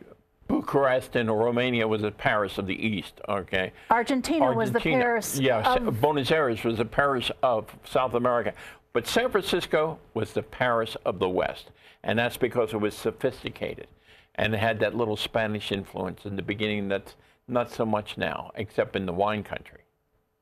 Bucharest 0.48 1.16
and 1.16 1.30
Romania 1.30 1.88
was 1.88 2.02
the 2.02 2.12
Paris 2.12 2.58
of 2.58 2.68
the 2.68 2.76
East, 2.88 3.20
okay? 3.28 3.74
Argentina, 3.92 4.54
was 4.54 4.72
the 4.72 4.80
Paris 4.80 5.40
Yeah, 5.40 5.62
Sa- 5.64 5.76
of- 5.76 6.02
Buenos 6.02 6.32
Aires 6.32 6.64
was 6.64 6.78
the 6.78 6.86
Paris 6.86 7.32
of 7.44 7.74
South 7.84 8.14
America. 8.14 8.54
But 8.94 9.08
San 9.08 9.30
Francisco 9.30 10.00
was 10.14 10.34
the 10.34 10.42
Paris 10.44 10.96
of 11.06 11.20
the 11.20 11.30
West. 11.30 11.70
And 12.04 12.18
that's 12.18 12.38
because 12.38 12.74
it 12.74 12.78
was 12.78 12.96
sophisticated 12.96 13.88
and 14.36 14.54
it 14.54 14.60
had 14.60 14.80
that 14.80 14.96
little 14.96 15.18
Spanish 15.18 15.72
influence 15.72 16.26
in 16.26 16.36
the 16.36 16.42
beginning 16.42 16.88
that's 16.88 17.16
not 17.48 17.72
so 17.72 17.86
much 17.86 18.18
now, 18.18 18.52
except 18.56 18.96
in 18.96 19.06
the 19.06 19.14
wine 19.14 19.44
country. 19.44 19.80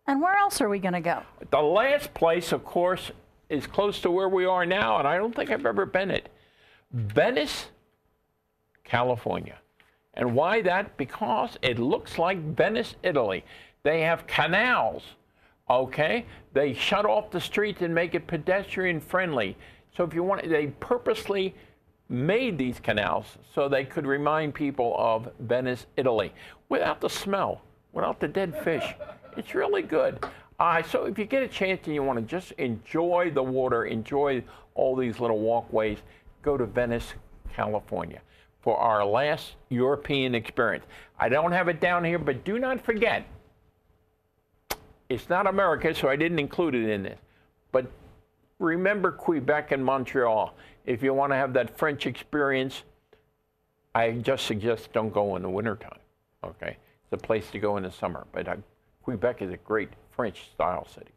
And 0.08 0.22
where 0.22 0.36
else 0.36 0.62
are 0.62 0.70
we 0.70 0.80
going 0.80 0.94
to 0.94 1.02
go? 1.02 1.24
The 1.50 1.62
last 1.62 2.14
place, 2.14 2.52
of 2.52 2.64
course, 2.66 3.12
is 3.50 3.66
close 3.66 4.02
to 4.02 4.12
where 4.12 4.30
we 4.30 4.46
are 4.46 4.66
now, 4.66 4.98
and 5.00 5.08
I 5.08 5.18
don't 5.18 5.36
think 5.36 5.50
I've 5.50 5.66
ever 5.66 5.86
been 5.86 6.12
it. 6.12 6.30
Venice, 6.92 7.68
California. 8.84 9.58
And 10.16 10.34
why 10.34 10.62
that? 10.62 10.96
Because 10.98 11.58
it 11.62 11.78
looks 11.78 12.18
like 12.18 12.40
Venice, 12.56 12.96
Italy. 13.04 13.44
They 13.84 14.02
have 14.02 14.26
canals, 14.28 15.04
okay? 15.70 16.26
They 16.54 16.74
shut 16.74 17.06
off 17.06 17.32
the 17.32 17.42
streets 17.42 17.82
and 17.82 17.94
make 17.94 18.16
it 18.16 18.26
pedestrian 18.26 19.02
friendly. 19.02 19.58
So 19.96 20.04
if 20.04 20.14
you 20.14 20.24
want, 20.24 20.48
they 20.50 20.68
purposely 20.80 21.54
made 22.08 22.58
these 22.58 22.80
canals 22.80 23.26
so 23.54 23.68
they 23.68 23.84
could 23.84 24.06
remind 24.06 24.54
people 24.54 24.96
of 24.98 25.30
Venice, 25.40 25.86
Italy, 25.98 26.34
without 26.70 27.02
the 27.02 27.10
smell, 27.10 27.62
without 27.94 28.20
the 28.20 28.28
dead 28.28 28.58
fish. 28.64 28.96
It's 29.38 29.54
really 29.54 29.82
good. 29.82 30.26
Uh, 30.60 30.82
so 30.82 31.06
if 31.06 31.20
you 31.20 31.26
get 31.26 31.44
a 31.44 31.48
chance 31.48 31.82
and 31.86 31.94
you 31.94 32.04
want 32.04 32.18
to 32.18 32.26
just 32.26 32.54
enjoy 32.54 33.32
the 33.32 33.44
water, 33.44 33.86
enjoy 33.86 34.42
all 34.76 34.96
these 34.96 35.20
little 35.20 35.40
walkways, 35.40 35.98
go 36.42 36.56
to 36.56 36.66
Venice, 36.66 37.14
California 37.54 38.22
for 38.66 38.76
our 38.78 39.06
last 39.06 39.54
European 39.70 40.34
experience. 40.34 40.84
I 41.20 41.30
don't 41.30 41.52
have 41.52 41.68
it 41.70 41.80
down 41.80 42.04
here, 42.04 42.18
but 42.18 42.44
do 42.44 42.58
not 42.58 42.84
forget, 42.84 43.24
it's 45.08 45.30
not 45.30 45.46
America, 45.46 45.94
so 45.94 46.10
I 46.10 46.16
didn't 46.16 46.40
include 46.40 46.74
it 46.74 46.90
in 46.90 47.04
this. 47.04 47.20
But 47.72 47.86
remember 48.58 49.12
Quebec 49.12 49.72
and 49.72 49.86
Montreal. 49.86 50.56
If 50.88 51.04
you 51.04 51.14
want 51.14 51.32
to 51.32 51.36
have 51.36 51.54
that 51.54 51.78
French 51.78 52.08
experience, 52.08 52.82
I 53.94 54.14
just 54.14 54.48
suggest 54.48 54.92
don't 54.94 55.14
go 55.14 55.36
in 55.36 55.44
the 55.44 55.50
wintertime. 55.50 56.00
Okay, 56.44 56.78
it's 57.04 57.14
a 57.14 57.18
place 57.18 57.50
to 57.52 57.60
go 57.60 57.78
in 57.78 57.84
the 57.84 57.92
summer. 57.92 58.26
But 58.32 58.48
uh, 58.48 58.56
Quebec 59.04 59.44
is 59.44 59.52
a 59.52 59.58
great 59.58 59.90
French 60.10 60.50
style 60.52 60.88
city. 60.88 61.12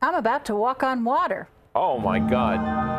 I'm 0.00 0.14
about 0.14 0.44
to 0.46 0.54
walk 0.54 0.84
on 0.84 1.02
water. 1.02 1.48
Oh 1.74 1.98
my 1.98 2.20
God. 2.20 2.93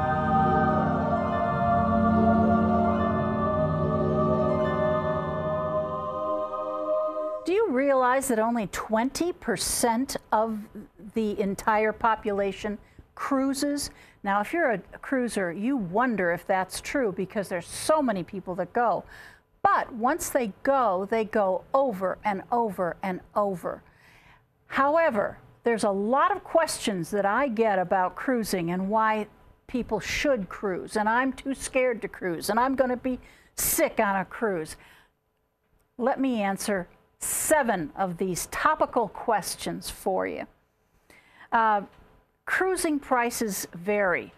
That 8.30 8.40
only 8.40 8.68
20% 8.68 10.18
of 10.32 10.60
the 11.14 11.40
entire 11.40 11.92
population 11.92 12.78
cruises? 13.14 13.90
Now, 14.24 14.42
if 14.42 14.54
you're 14.54 14.72
a 14.72 14.80
cruiser, 15.02 15.52
you 15.52 15.78
wonder 15.78 16.32
if 16.32 16.48
that's 16.48 16.82
true 16.82 17.12
because 17.12 17.48
there's 17.48 17.68
so 17.68 18.02
many 18.02 18.24
people 18.24 18.56
that 18.56 18.74
go. 18.74 19.04
But 19.62 19.94
once 19.94 20.30
they 20.30 20.54
go, 20.64 21.08
they 21.10 21.26
go 21.26 21.64
over 21.74 22.18
and 22.24 22.44
over 22.52 22.98
and 23.04 23.20
over. 23.36 23.84
However, 24.68 25.38
there's 25.64 25.84
a 25.84 25.90
lot 25.90 26.36
of 26.36 26.44
questions 26.44 27.12
that 27.12 27.26
I 27.26 27.48
get 27.48 27.80
about 27.80 28.16
cruising 28.16 28.72
and 28.72 28.90
why 28.90 29.28
people 29.68 30.00
should 30.00 30.50
cruise, 30.50 30.96
and 30.96 31.10
I'm 31.10 31.34
too 31.34 31.54
scared 31.54 32.02
to 32.04 32.08
cruise, 32.08 32.50
and 32.50 32.60
I'm 32.60 32.76
going 32.76 32.92
to 32.92 32.98
be 32.98 33.20
sick 33.56 34.00
on 34.00 34.16
a 34.16 34.26
cruise. 34.26 34.76
Let 35.98 36.20
me 36.20 36.42
answer 36.42 36.88
seven 37.26 37.92
of 37.96 38.18
these 38.18 38.48
topical 38.48 39.08
questions 39.08 39.90
for 39.90 40.28
you. 40.28 40.48
Uh, 41.52 41.82
cruising 42.46 43.00
prices 43.00 43.68
vary. 43.74 44.34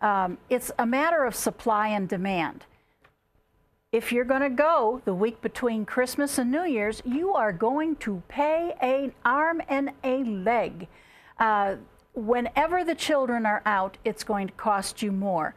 Um, 0.00 0.38
it's 0.50 0.70
a 0.78 0.86
matter 0.86 1.24
of 1.24 1.34
supply 1.34 1.88
and 1.88 2.08
demand. 2.08 2.64
If 3.92 4.12
you're 4.12 4.24
going 4.24 4.42
to 4.42 4.50
go 4.50 5.00
the 5.04 5.14
week 5.14 5.40
between 5.40 5.86
Christmas 5.86 6.38
and 6.38 6.50
New 6.50 6.64
Year's, 6.64 7.00
you 7.04 7.32
are 7.34 7.52
going 7.52 7.96
to 7.96 8.22
pay 8.28 8.74
an 8.80 9.12
arm 9.24 9.62
and 9.68 9.90
a 10.04 10.24
leg. 10.24 10.88
Uh, 11.38 11.76
whenever 12.14 12.84
the 12.84 12.94
children 12.94 13.46
are 13.46 13.62
out, 13.64 13.96
it's 14.04 14.24
going 14.24 14.48
to 14.48 14.52
cost 14.54 15.02
you 15.02 15.12
more. 15.12 15.54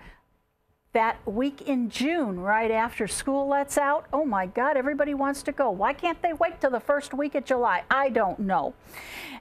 That 0.93 1.17
week 1.27 1.61
in 1.61 1.89
June, 1.89 2.39
right 2.39 2.71
after 2.71 3.07
school 3.07 3.47
lets 3.47 3.77
out, 3.77 4.07
oh 4.11 4.25
my 4.25 4.47
God, 4.47 4.75
everybody 4.75 5.13
wants 5.13 5.43
to 5.43 5.51
go. 5.51 5.69
Why 5.69 5.93
can't 5.93 6.19
they 6.21 6.33
wait 6.33 6.59
till 6.59 6.71
the 6.71 6.79
first 6.79 7.13
week 7.13 7.35
of 7.35 7.45
July? 7.45 7.83
I 7.91 8.09
don't 8.09 8.39
know. 8.39 8.73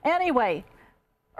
Anyway, 0.04 0.64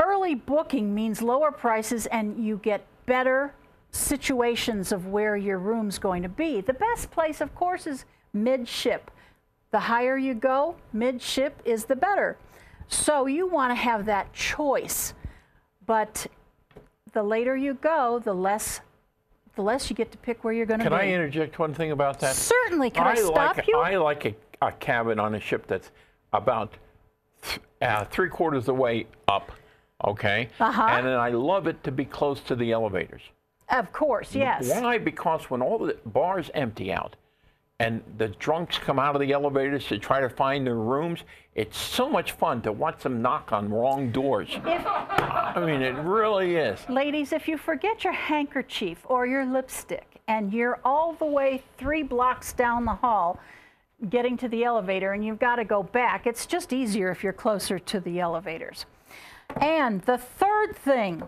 early 0.03 0.35
booking 0.35 0.95
means 0.95 1.21
lower 1.21 1.53
prices 1.53 2.07
and 2.07 2.43
you 2.43 2.59
get 2.62 2.87
better 3.05 3.55
situations 3.91 4.93
of 4.93 5.09
where 5.09 5.37
your 5.37 5.59
room's 5.59 5.99
going 5.99 6.23
to 6.23 6.29
be. 6.29 6.61
The 6.61 6.75
best 6.75 7.11
place, 7.11 7.41
of 7.41 7.55
course, 7.55 7.87
is 7.87 8.05
midship. 8.33 9.11
The 9.71 9.81
higher 9.81 10.17
you 10.17 10.35
go, 10.35 10.77
midship 10.93 11.61
is 11.65 11.85
the 11.85 11.97
better. 11.97 12.38
So 12.88 13.27
you 13.27 13.47
want 13.47 13.71
to 13.71 13.75
have 13.75 14.07
that 14.07 14.33
choice. 14.33 15.12
But 15.85 16.27
the 17.12 17.23
later 17.23 17.57
you 17.57 17.75
go, 17.75 18.18
the 18.18 18.35
less 18.35 18.81
the 19.59 19.62
less 19.62 19.90
you 19.90 19.97
get 19.97 20.12
to 20.12 20.18
pick 20.18 20.44
where 20.44 20.55
you're 20.55 20.66
going 20.66 20.79
to 20.79 20.85
be. 20.85 20.90
Can. 20.90 21.01
I 21.01 21.12
interject 21.12 21.59
one 21.59 21.75
thing 21.75 21.90
about 21.90 22.21
that? 22.21 22.37
Certainly. 22.37 22.90
Can 22.90 23.09
I, 23.09 23.16
stop 23.16 23.57
like, 23.57 23.66
you? 23.66 23.77
I 23.77 23.97
like 23.97 24.25
a, 24.25 24.35
a 24.62 24.71
cabin 24.71 25.18
on 25.18 25.35
a 25.35 25.40
ship 25.40 25.66
that's 25.66 25.90
about 26.33 26.75
th- 27.42 27.61
uh, 27.83 28.05
three 28.05 28.29
quarters 28.29 28.61
of 28.61 28.66
the 28.66 28.75
way 28.75 29.09
up, 29.27 29.51
okay? 30.07 30.49
Uh-huh. 30.61 30.87
And 30.88 31.05
then 31.05 31.18
I 31.18 31.31
love 31.31 31.66
it 31.66 31.83
to 31.83 31.90
be 31.90 32.05
close 32.05 32.38
to 32.42 32.55
the 32.55 32.71
elevators. 32.71 33.23
of 33.68 33.92
course, 33.92 34.33
yes. 34.33 34.71
Why? 34.71 34.97
Because 34.97 35.51
when 35.51 35.61
all 35.61 35.79
the 35.79 35.99
bars 36.07 36.53
empty 36.55 36.92
out 36.92 37.16
and 37.81 38.03
the 38.17 38.29
drunks 38.29 38.77
come 38.77 38.99
out 38.99 39.14
of 39.14 39.21
the 39.21 39.33
elevators 39.33 39.87
to 39.87 39.99
try 39.99 40.21
to 40.21 40.29
find 40.29 40.67
their 40.67 40.75
rooms, 40.75 41.21
it's 41.55 41.79
so 41.79 42.09
much 42.09 42.33
fun 42.33 42.61
to 42.62 42.73
watch 42.73 43.03
them 43.03 43.23
knock 43.23 43.53
on 43.53 43.71
wrong 43.71 44.11
doors. 44.11 44.49
If, 44.53 44.64
I 44.87 45.62
mean, 45.64 45.83
it 45.83 45.95
really 45.99 46.57
is. 46.57 46.81
ladies, 46.88 47.33
if 47.33 47.47
you 47.47 47.57
forget 47.57 48.03
your 48.03 48.12
handkerchief 48.12 48.99
or 49.05 49.27
your 49.27 49.47
lipstick 49.47 50.21
and 50.27 50.53
you're 50.53 50.81
all 50.85 51.12
the 51.12 51.25
way 51.25 51.62
three 51.79 52.03
blocks 52.03 52.53
down 52.53 52.85
the 52.85 52.95
hall 52.95 53.38
getting 54.11 54.37
to 54.37 54.49
the 54.49 54.64
elevator 54.64 55.12
and 55.12 55.25
you've 55.25 55.38
got 55.38 55.57
to 55.57 55.64
go 55.64 55.83
back, 55.83 56.27
it's 56.27 56.47
just 56.47 56.73
easier 56.73 57.11
if 57.11 57.23
you're 57.23 57.33
closer 57.33 57.79
to 57.79 58.01
the 58.01 58.19
elevators. 58.19 58.87
And 59.61 60.03
the 60.03 60.19
third 60.19 60.77
thing, 60.77 61.23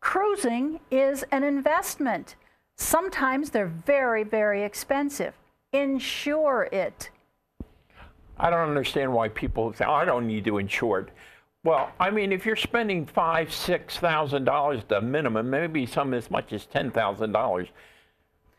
cruising 0.00 0.78
is 0.90 1.24
an 1.32 1.42
investment. 1.42 2.36
Sometimes 2.76 3.50
they're 3.50 3.66
very, 3.66 4.22
very 4.22 4.62
expensive. 4.62 5.34
Insure 5.76 6.68
it. 6.72 7.10
I 8.38 8.50
don't 8.50 8.68
understand 8.68 9.12
why 9.12 9.28
people 9.28 9.72
say, 9.74 9.84
oh, 9.84 9.92
I 9.92 10.04
don't 10.04 10.26
need 10.26 10.44
to 10.46 10.58
insure 10.58 11.00
it. 11.00 11.08
Well, 11.64 11.90
I 11.98 12.10
mean, 12.10 12.32
if 12.32 12.46
you're 12.46 12.56
spending 12.56 13.06
five, 13.06 13.52
six 13.52 13.96
thousand 13.98 14.44
dollars 14.44 14.82
the 14.88 15.00
minimum, 15.00 15.50
maybe 15.50 15.84
some 15.84 16.14
as 16.14 16.30
much 16.30 16.52
as 16.52 16.64
ten 16.66 16.90
thousand 16.90 17.32
dollars, 17.32 17.68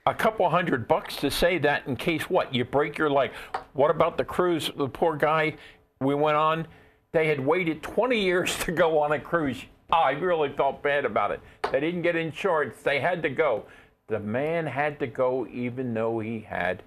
a 0.05 0.13
couple 0.13 0.49
hundred 0.49 0.87
bucks 0.87 1.15
to 1.17 1.31
say 1.31 1.57
that 1.59 1.87
in 1.87 1.95
case 1.95 2.29
what 2.29 2.53
you 2.53 2.65
break 2.65 2.97
your 2.97 3.09
leg. 3.09 3.31
What 3.73 3.91
about 3.91 4.17
the 4.17 4.25
cruise? 4.25 4.69
The 4.75 4.87
poor 4.87 5.15
guy 5.15 5.55
we 6.01 6.15
went 6.15 6.37
on, 6.37 6.67
they 7.13 7.27
had 7.27 7.39
waited 7.39 7.81
20 7.81 8.19
years 8.19 8.57
to 8.59 8.71
go 8.71 8.99
on 8.99 9.13
a 9.13 9.19
cruise. 9.19 9.63
I 9.91 10.11
really 10.11 10.49
felt 10.49 10.83
bad 10.83 11.05
about 11.05 11.31
it. 11.31 11.39
They 11.71 11.79
didn't 11.79 12.01
get 12.01 12.15
insurance. 12.15 12.81
They 12.83 12.99
had 12.99 13.23
to 13.23 13.29
go. 13.29 13.65
The 14.07 14.19
man 14.19 14.65
had 14.65 14.99
to 14.99 15.07
go 15.07 15.47
even 15.47 15.93
though 15.93 16.19
he 16.19 16.41
had 16.41 16.83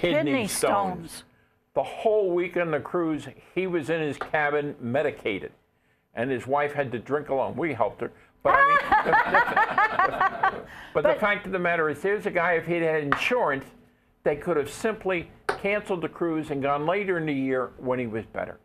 kidney, 0.00 0.30
Kidney 0.32 0.46
stones. 0.48 1.10
stones. 1.10 1.24
The 1.74 1.82
whole 1.82 2.30
week 2.32 2.56
on 2.56 2.70
the 2.70 2.80
cruise, 2.80 3.28
he 3.54 3.66
was 3.66 3.90
in 3.90 4.00
his 4.00 4.16
cabin 4.16 4.74
medicated, 4.80 5.52
and 6.14 6.30
his 6.30 6.46
wife 6.46 6.72
had 6.72 6.90
to 6.92 6.98
drink 6.98 7.28
alone. 7.28 7.54
We 7.56 7.72
helped 7.72 8.00
her, 8.00 8.10
but 8.42 8.54
I 8.56 8.66
mean, 8.66 8.78
the, 10.52 10.56
the- 10.58 10.64
but, 10.94 11.02
the 11.04 11.14
fact 11.20 11.46
of 11.46 11.52
the 11.52 11.58
matter 11.58 11.88
is, 11.88 12.00
there's 12.02 12.26
a 12.26 12.30
guy. 12.30 12.54
If 12.54 12.66
he'd 12.66 12.82
had 12.82 13.02
insurance, 13.04 13.64
they 14.24 14.36
could 14.36 14.56
have 14.56 14.70
simply 14.70 15.30
canceled 15.58 16.00
the 16.02 16.08
cruise 16.08 16.50
and 16.50 16.60
gone 16.62 16.86
later 16.86 17.16
in 17.18 17.26
the 17.26 17.32
year 17.32 17.70
when 17.78 17.98
he 17.98 18.06
was 18.06 18.24
better. 18.26 18.58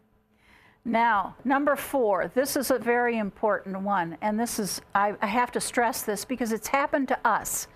Now, 0.84 1.36
number 1.44 1.76
four, 1.76 2.32
this 2.34 2.56
is 2.56 2.70
a 2.72 2.78
very 2.80 3.18
important 3.18 3.82
one, 3.82 4.18
and 4.22 4.40
this 4.40 4.60
is, 4.60 4.82
I, 4.94 5.16
I 5.22 5.26
have 5.28 5.52
to 5.54 5.60
stress 5.62 6.04
this 6.04 6.24
because 6.26 6.52
it's 6.52 6.68
happened 6.68 7.08
to 7.10 7.20
us. 7.28 7.68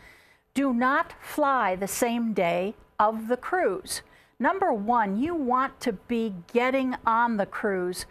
Do 0.53 0.73
not 0.73 1.13
fly 1.19 1.75
the 1.75 1.87
same 1.87 2.33
day 2.33 2.75
of 2.99 3.27
the 3.27 3.37
cruise. 3.37 4.01
Number 4.39 4.71
one, 4.73 5.17
you 5.17 5.33
want 5.33 5.79
to 5.81 5.93
be 5.93 6.33
getting 6.53 6.95
on 7.05 7.37
the 7.37 7.45
cruise 7.45 8.05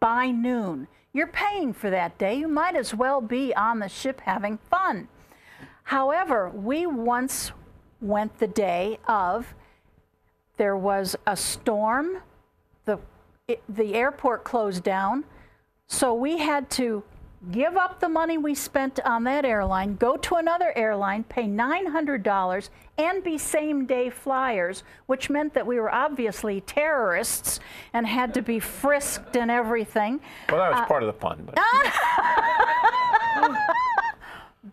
by 0.00 0.30
noon. 0.30 0.88
You're 1.12 1.26
paying 1.26 1.72
for 1.72 1.90
that 1.90 2.18
day. 2.18 2.34
You 2.34 2.48
might 2.48 2.76
as 2.76 2.94
well 2.94 3.20
be 3.20 3.54
on 3.54 3.78
the 3.78 3.88
ship 3.88 4.20
having 4.20 4.58
fun. 4.58 5.08
However, 5.84 6.48
we 6.50 6.86
once 6.86 7.52
went 8.00 8.38
the 8.38 8.46
day 8.46 8.98
of, 9.06 9.54
there 10.56 10.76
was 10.76 11.16
a 11.26 11.36
storm, 11.36 12.18
the, 12.84 12.98
it, 13.48 13.62
the 13.68 13.94
airport 13.94 14.44
closed 14.44 14.82
down, 14.82 15.24
so 15.86 16.14
we 16.14 16.38
had 16.38 16.70
to 16.70 17.02
give 17.50 17.76
up 17.76 17.98
the 18.00 18.08
money 18.08 18.38
we 18.38 18.54
spent 18.54 19.00
on 19.00 19.24
that 19.24 19.44
airline, 19.44 19.96
go 19.96 20.16
to 20.16 20.36
another 20.36 20.72
airline, 20.76 21.24
pay 21.24 21.44
$900, 21.44 22.68
and 22.98 23.24
be 23.24 23.36
same 23.36 23.84
day 23.86 24.10
flyers, 24.10 24.84
which 25.06 25.28
meant 25.28 25.52
that 25.54 25.66
we 25.66 25.80
were 25.80 25.92
obviously 25.92 26.60
terrorists 26.60 27.58
and 27.92 28.06
had 28.06 28.32
to 28.34 28.42
be 28.42 28.60
frisked 28.60 29.36
and 29.36 29.50
everything. 29.50 30.20
Well, 30.48 30.58
that 30.58 30.72
was 30.72 30.86
part 30.86 31.02
of 31.02 31.08
the 31.08 31.20
fun. 31.20 31.48
But. 31.52 31.58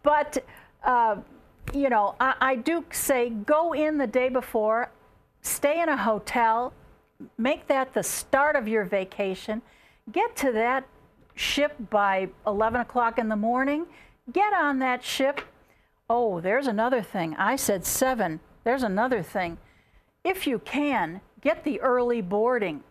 But, 0.04 0.44
uh, 0.84 1.18
you 1.74 1.90
know, 1.90 2.16
I, 2.20 2.36
I 2.40 2.56
do 2.56 2.86
say 2.92 3.30
go 3.30 3.74
in 3.74 3.98
the 3.98 4.08
day 4.08 4.30
before, 4.30 4.92
stay 5.42 5.82
in 5.82 5.90
a 5.90 5.98
hotel, 5.98 6.74
make 7.38 7.68
that 7.68 7.94
the 7.94 8.04
start 8.04 8.56
of 8.56 8.68
your 8.68 8.86
vacation, 8.86 9.62
get 10.12 10.36
to 10.38 10.52
that 10.54 10.86
ship 11.40 11.74
by 11.90 12.28
11 12.46 12.82
o'clock 12.82 13.18
in 13.18 13.30
the 13.30 13.36
morning, 13.36 13.86
get 14.34 14.52
on 14.54 14.80
that 14.80 15.04
ship. 15.04 15.40
Oh, 16.10 16.42
there's 16.42 16.68
another 16.68 17.02
thing. 17.02 17.34
I 17.38 17.56
said 17.56 17.86
seven. 17.86 18.42
There's 18.66 18.84
another 18.84 19.24
thing. 19.24 19.58
If 20.24 20.46
you 20.46 20.60
can, 20.60 21.22
get 21.40 21.64
the 21.64 21.80
early 21.80 22.22
boarding. 22.22 22.84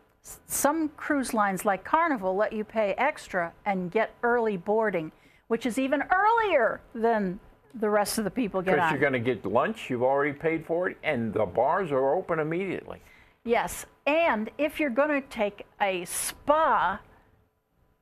Some 0.46 0.88
cruise 0.90 1.34
lines 1.34 1.66
like 1.66 1.84
Carnival 1.84 2.34
let 2.34 2.54
you 2.54 2.64
pay 2.64 2.94
extra 2.96 3.52
and 3.66 3.90
get 3.90 4.14
early 4.22 4.56
boarding, 4.56 5.12
which 5.48 5.66
is 5.66 5.78
even 5.78 6.02
earlier 6.10 6.80
than 6.94 7.38
the 7.74 7.90
rest 7.90 8.16
of 8.16 8.24
the 8.24 8.30
people 8.30 8.62
get 8.62 8.76
Because 8.76 8.92
you're 8.92 9.00
going 9.00 9.12
to 9.12 9.18
get 9.18 9.44
lunch, 9.44 9.90
you've 9.90 10.02
already 10.02 10.32
paid 10.32 10.64
for 10.64 10.88
it, 10.88 10.96
and 11.02 11.34
the 11.34 11.44
bars 11.44 11.92
are 11.92 12.14
open 12.14 12.38
immediately. 12.38 13.00
Yes, 13.44 13.84
and 14.06 14.50
if 14.56 14.80
you're 14.80 14.88
going 14.88 15.20
to 15.20 15.28
take 15.28 15.66
a 15.80 16.06
spa, 16.06 16.98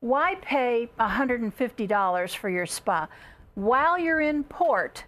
why 0.07 0.37
pay 0.37 0.89
$150 1.01 2.37
for 2.37 2.49
your 2.49 2.67
spa? 2.67 3.09
While 3.55 3.99
you're 3.99 4.21
in 4.21 4.45
port, 4.45 5.05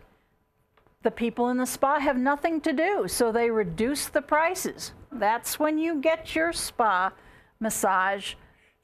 the 1.02 1.10
people 1.10 1.50
in 1.50 1.58
the 1.58 1.66
spa 1.66 2.00
have 2.00 2.16
nothing 2.16 2.60
to 2.62 2.72
do, 2.72 3.06
so 3.06 3.30
they 3.30 3.50
reduce 3.50 4.06
the 4.06 4.22
prices. 4.22 4.92
That's 5.12 5.58
when 5.58 5.78
you 5.78 6.00
get 6.00 6.34
your 6.34 6.52
spa 6.52 7.12
massage. 7.60 8.34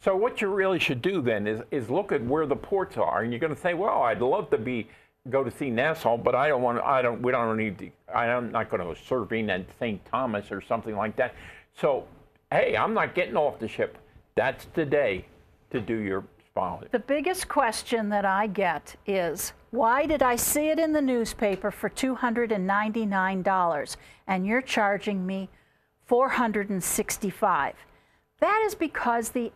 So 0.00 0.14
what 0.14 0.40
you 0.40 0.48
really 0.48 0.79
should 0.79 1.03
do 1.03 1.20
then 1.20 1.46
is, 1.46 1.62
is 1.70 1.90
look 1.90 2.12
at 2.12 2.24
where 2.24 2.46
the 2.46 2.57
ports 2.57 2.96
are, 2.96 3.22
and 3.22 3.33
you're 3.33 3.40
going 3.40 3.55
to 3.55 3.61
say, 3.61 3.74
well, 3.74 4.03
I'd 4.03 4.20
love 4.20 4.50
to 4.50 4.59
be 4.59 4.88
go 5.31 5.42
to 5.42 5.50
see 5.50 5.70
Nassau, 5.70 6.18
but 6.18 6.35
I 6.35 6.48
don't 6.48 6.62
want. 6.62 6.79
I 6.81 7.00
don't. 7.00 7.22
We 7.22 7.33
don't 7.33 7.57
need. 7.57 7.79
To, 7.79 7.90
I'm 8.14 8.53
not 8.53 8.70
going 8.70 8.81
to 8.81 8.87
go 8.87 8.92
surfing 8.94 9.48
at 9.48 9.64
St. 9.79 10.05
Thomas 10.05 10.53
or 10.53 10.61
something 10.61 10.94
like 10.94 11.16
that. 11.16 11.35
So, 11.81 12.07
hey, 12.50 12.77
I'm 12.77 12.92
not 12.92 13.14
getting 13.14 13.37
off 13.37 13.59
the 13.59 13.68
ship. 13.68 13.96
That's 14.35 14.66
the 14.74 14.85
day 14.85 15.24
to 15.74 15.80
do 15.80 15.98
your 15.98 16.24
spa. 16.46 16.78
The 16.92 17.00
biggest 17.00 17.48
question 17.48 18.08
that 18.10 18.24
I 18.24 18.46
get 18.46 18.94
is 19.06 19.52
why 19.70 20.06
did 20.06 20.22
I 20.22 20.37
see 20.37 20.68
it 20.68 20.78
in 20.78 20.92
the 20.92 21.02
newspaper 21.02 21.72
for 21.72 21.90
$299 21.90 23.96
and 24.28 24.46
you're 24.46 24.62
charging 24.62 25.26
me 25.26 25.48
465? 26.06 27.74
That 28.38 28.62
is 28.66 28.76
because 28.76 29.30
the 29.30 29.50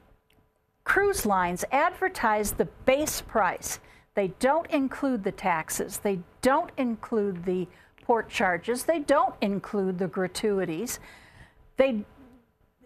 cruise 0.83 1.25
lines 1.25 1.65
advertise 1.71 2.51
the 2.53 2.67
base 2.85 3.21
price. 3.21 3.79
They 4.15 4.33
don't 4.41 4.69
include 4.71 5.23
the 5.23 5.31
taxes. 5.31 5.99
They 5.99 6.19
don't 6.43 6.73
include 6.77 7.45
the 7.45 7.69
port 8.03 8.29
charges. 8.29 8.83
They 8.85 8.99
don't 8.99 9.37
include 9.41 10.01
the 10.01 10.09
gratuities. 10.09 10.99
They, 11.77 12.05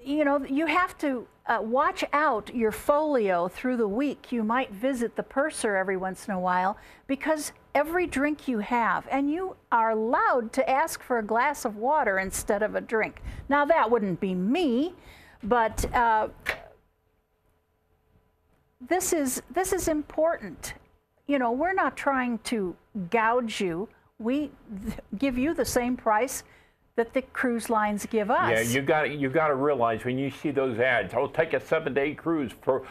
you 0.04 0.26
know, 0.26 0.44
you 0.44 0.66
have 0.66 0.98
to 0.98 1.26
uh, 1.46 1.58
watch 1.60 2.04
out 2.12 2.54
your 2.54 2.70
folio 2.70 3.48
through 3.48 3.76
the 3.76 3.88
week. 3.88 4.30
You 4.30 4.44
might 4.44 4.70
visit 4.70 5.16
the 5.16 5.22
purser 5.22 5.76
every 5.76 5.96
once 5.96 6.28
in 6.28 6.34
a 6.34 6.40
while 6.40 6.76
because 7.06 7.52
every 7.74 8.06
drink 8.06 8.46
you 8.46 8.58
have, 8.60 9.08
and 9.10 9.30
you 9.30 9.56
are 9.72 9.90
allowed 9.90 10.52
to 10.52 10.70
ask 10.70 11.02
for 11.02 11.18
a 11.18 11.22
glass 11.22 11.64
of 11.64 11.76
water 11.76 12.18
instead 12.18 12.62
of 12.62 12.74
a 12.74 12.80
drink. 12.80 13.22
Now, 13.48 13.64
that 13.64 13.90
wouldn't 13.90 14.20
be 14.20 14.34
me, 14.34 14.94
but 15.42 15.92
uh, 15.92 16.28
this 18.88 19.12
is 19.12 19.42
this 19.50 19.72
is 19.72 19.88
important. 19.88 20.74
You 21.26 21.38
know, 21.38 21.50
we're 21.52 21.74
not 21.74 21.96
trying 21.96 22.38
to 22.44 22.76
gouge 23.10 23.60
you. 23.60 23.88
We 24.18 24.50
give 25.18 25.38
you 25.38 25.54
the 25.54 25.64
same 25.64 25.96
price 25.96 26.44
that 26.96 27.14
the 27.14 27.22
cruise 27.22 27.70
lines 27.70 28.06
give 28.06 28.30
us. 28.30 28.50
Yeah, 28.50 28.60
you 28.60 28.82
got 28.82 29.10
you 29.10 29.28
got 29.28 29.48
to 29.48 29.54
realize 29.54 30.04
when 30.04 30.18
you 30.18 30.30
see 30.30 30.50
those 30.50 30.78
ads, 30.78 31.14
I'll 31.14 31.28
take 31.28 31.54
a 31.54 31.60
seven-day 31.60 32.14
cruise 32.14 32.52
for 32.62 32.86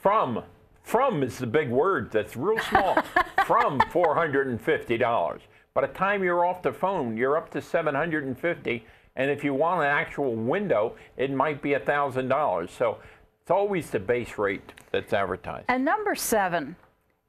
from 0.00 0.42
from 0.82 1.22
is 1.22 1.38
the 1.38 1.46
big 1.46 1.70
word 1.70 2.10
that's 2.10 2.36
real 2.36 2.58
small 2.58 2.96
from 3.46 3.78
$450. 3.80 5.38
By 5.74 5.80
the 5.80 5.86
time 5.86 6.24
you're 6.24 6.44
off 6.44 6.62
the 6.62 6.72
phone, 6.72 7.16
you're 7.16 7.36
up 7.36 7.50
to 7.52 7.62
750 7.62 8.84
and 9.14 9.30
if 9.30 9.44
you 9.44 9.54
want 9.54 9.80
an 9.80 9.86
actual 9.86 10.34
window, 10.34 10.96
it 11.16 11.30
might 11.30 11.60
be 11.60 11.70
$1,000. 11.70 12.70
So 12.70 12.98
it's 13.40 13.50
always 13.50 13.90
the 13.90 13.98
base 14.00 14.38
rate 14.38 14.72
that's 14.90 15.12
advertised. 15.12 15.66
And 15.68 15.84
number 15.84 16.14
seven, 16.14 16.76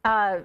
uh, 0.06 0.40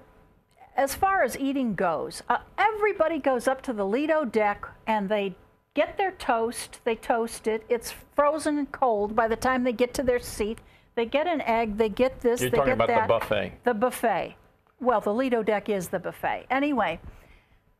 as 0.75 0.95
far 0.95 1.23
as 1.23 1.37
eating 1.37 1.75
goes, 1.75 2.23
uh, 2.29 2.39
everybody 2.57 3.19
goes 3.19 3.47
up 3.47 3.61
to 3.63 3.73
the 3.73 3.85
Lido 3.85 4.25
deck 4.25 4.67
and 4.87 5.07
they 5.07 5.35
get 5.75 5.97
their 5.97 6.11
toast, 6.11 6.79
they 6.83 6.95
toast 6.95 7.47
it, 7.47 7.63
it's 7.69 7.93
frozen 8.15 8.57
and 8.57 8.71
cold 8.71 9.15
by 9.15 9.27
the 9.27 9.35
time 9.35 9.63
they 9.63 9.73
get 9.73 9.93
to 9.95 10.03
their 10.03 10.19
seat. 10.19 10.59
They 10.95 11.05
get 11.05 11.27
an 11.27 11.41
egg, 11.41 11.77
they 11.77 11.89
get 11.89 12.19
this, 12.21 12.41
You're 12.41 12.49
they 12.49 12.57
talking 12.57 12.75
get 12.77 12.83
about 12.83 12.87
that. 12.87 13.07
the 13.07 13.13
buffet. 13.13 13.51
The 13.63 13.73
buffet. 13.73 14.35
Well, 14.81 15.01
the 15.01 15.13
Lido 15.13 15.43
deck 15.43 15.69
is 15.69 15.89
the 15.89 15.99
buffet. 15.99 16.45
Anyway, 16.49 16.99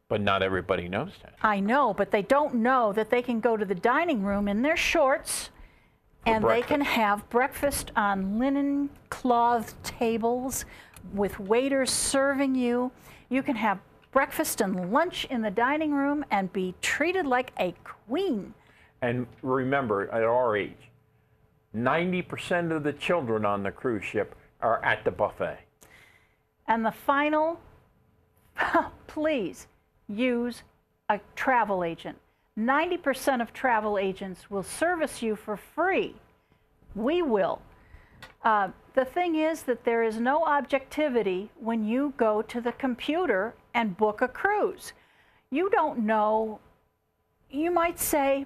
But 0.07 0.21
not 0.21 0.41
everybody 0.41 0.87
knows 0.87 1.11
that. 1.21 1.33
I 1.41 1.59
know, 1.59 1.93
but 1.93 2.11
they 2.11 2.21
don't 2.21 2.55
know 2.55 2.93
that 2.93 3.09
they 3.09 3.21
can 3.21 3.39
go 3.39 3.57
to 3.57 3.65
the 3.65 3.75
dining 3.75 4.23
room 4.23 4.47
in 4.47 4.61
their 4.61 4.77
shorts 4.77 5.49
and 6.25 6.43
they 6.43 6.61
can 6.61 6.81
have 6.81 7.27
breakfast 7.29 7.91
on 7.95 8.37
linen 8.39 8.89
cloth 9.09 9.81
tables 9.83 10.65
with 11.13 11.39
waiters 11.39 11.89
serving 11.89 12.55
you. 12.55 12.91
You 13.29 13.41
can 13.43 13.55
have 13.55 13.79
breakfast 14.11 14.61
and 14.61 14.91
lunch 14.91 15.25
in 15.29 15.41
the 15.41 15.51
dining 15.51 15.93
room 15.93 16.25
and 16.31 16.51
be 16.51 16.73
treated 16.81 17.25
like 17.25 17.51
a 17.59 17.73
queen. 17.83 18.53
And 19.01 19.27
remember, 19.41 20.09
at 20.11 20.23
our 20.23 20.57
age, 20.57 20.89
90% 21.75 22.75
of 22.75 22.83
the 22.83 22.93
children 22.93 23.45
on 23.45 23.63
the 23.63 23.71
cruise 23.71 24.03
ship 24.03 24.35
are 24.61 24.83
at 24.83 25.05
the 25.05 25.11
buffet. 25.11 25.59
And 26.67 26.85
the 26.85 26.91
final, 26.91 27.59
please 29.07 29.67
use 30.07 30.63
a 31.09 31.19
travel 31.35 31.83
agent. 31.83 32.17
90% 32.57 33.41
of 33.41 33.53
travel 33.53 33.97
agents 33.97 34.49
will 34.51 34.63
service 34.63 35.21
you 35.21 35.35
for 35.35 35.55
free. 35.55 36.15
We 36.95 37.21
will. 37.21 37.61
Uh, 38.43 38.69
the 38.95 39.05
thing 39.05 39.35
is 39.35 39.63
that 39.63 39.85
there 39.85 40.03
is 40.03 40.19
no 40.19 40.43
objectivity 40.43 41.49
when 41.59 41.85
you 41.85 42.13
go 42.17 42.41
to 42.41 42.59
the 42.59 42.73
computer 42.73 43.53
and 43.73 43.97
book 43.97 44.21
a 44.21 44.27
cruise. 44.27 44.93
You 45.51 45.69
don't 45.69 45.99
know, 45.99 46.59
you 47.49 47.71
might 47.71 47.99
say, 47.99 48.45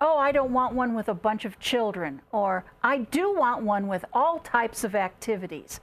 oh, 0.00 0.16
I 0.18 0.32
don't 0.32 0.52
want 0.52 0.74
one 0.74 0.94
with 0.94 1.08
a 1.08 1.14
bunch 1.14 1.44
of 1.44 1.58
children, 1.58 2.20
or 2.32 2.64
I 2.82 2.98
do 2.98 3.34
want 3.34 3.62
one 3.62 3.88
with 3.88 4.04
all 4.12 4.38
types 4.40 4.84
of 4.84 4.94
activities 4.94 5.80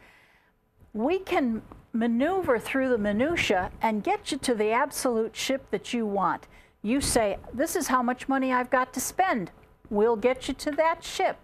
we 0.93 1.19
can 1.19 1.61
maneuver 1.93 2.59
through 2.59 2.89
the 2.89 2.97
minutia 2.97 3.71
and 3.81 4.03
get 4.03 4.31
you 4.31 4.37
to 4.39 4.55
the 4.55 4.71
absolute 4.71 5.35
ship 5.35 5.69
that 5.71 5.93
you 5.93 6.05
want. 6.05 6.47
You 6.81 7.01
say, 7.01 7.37
This 7.53 7.75
is 7.75 7.87
how 7.87 8.01
much 8.01 8.27
money 8.27 8.51
I've 8.51 8.69
got 8.69 8.93
to 8.93 8.99
spend. 8.99 9.51
We'll 9.89 10.15
get 10.15 10.47
you 10.47 10.53
to 10.55 10.71
that 10.71 11.03
ship. 11.03 11.37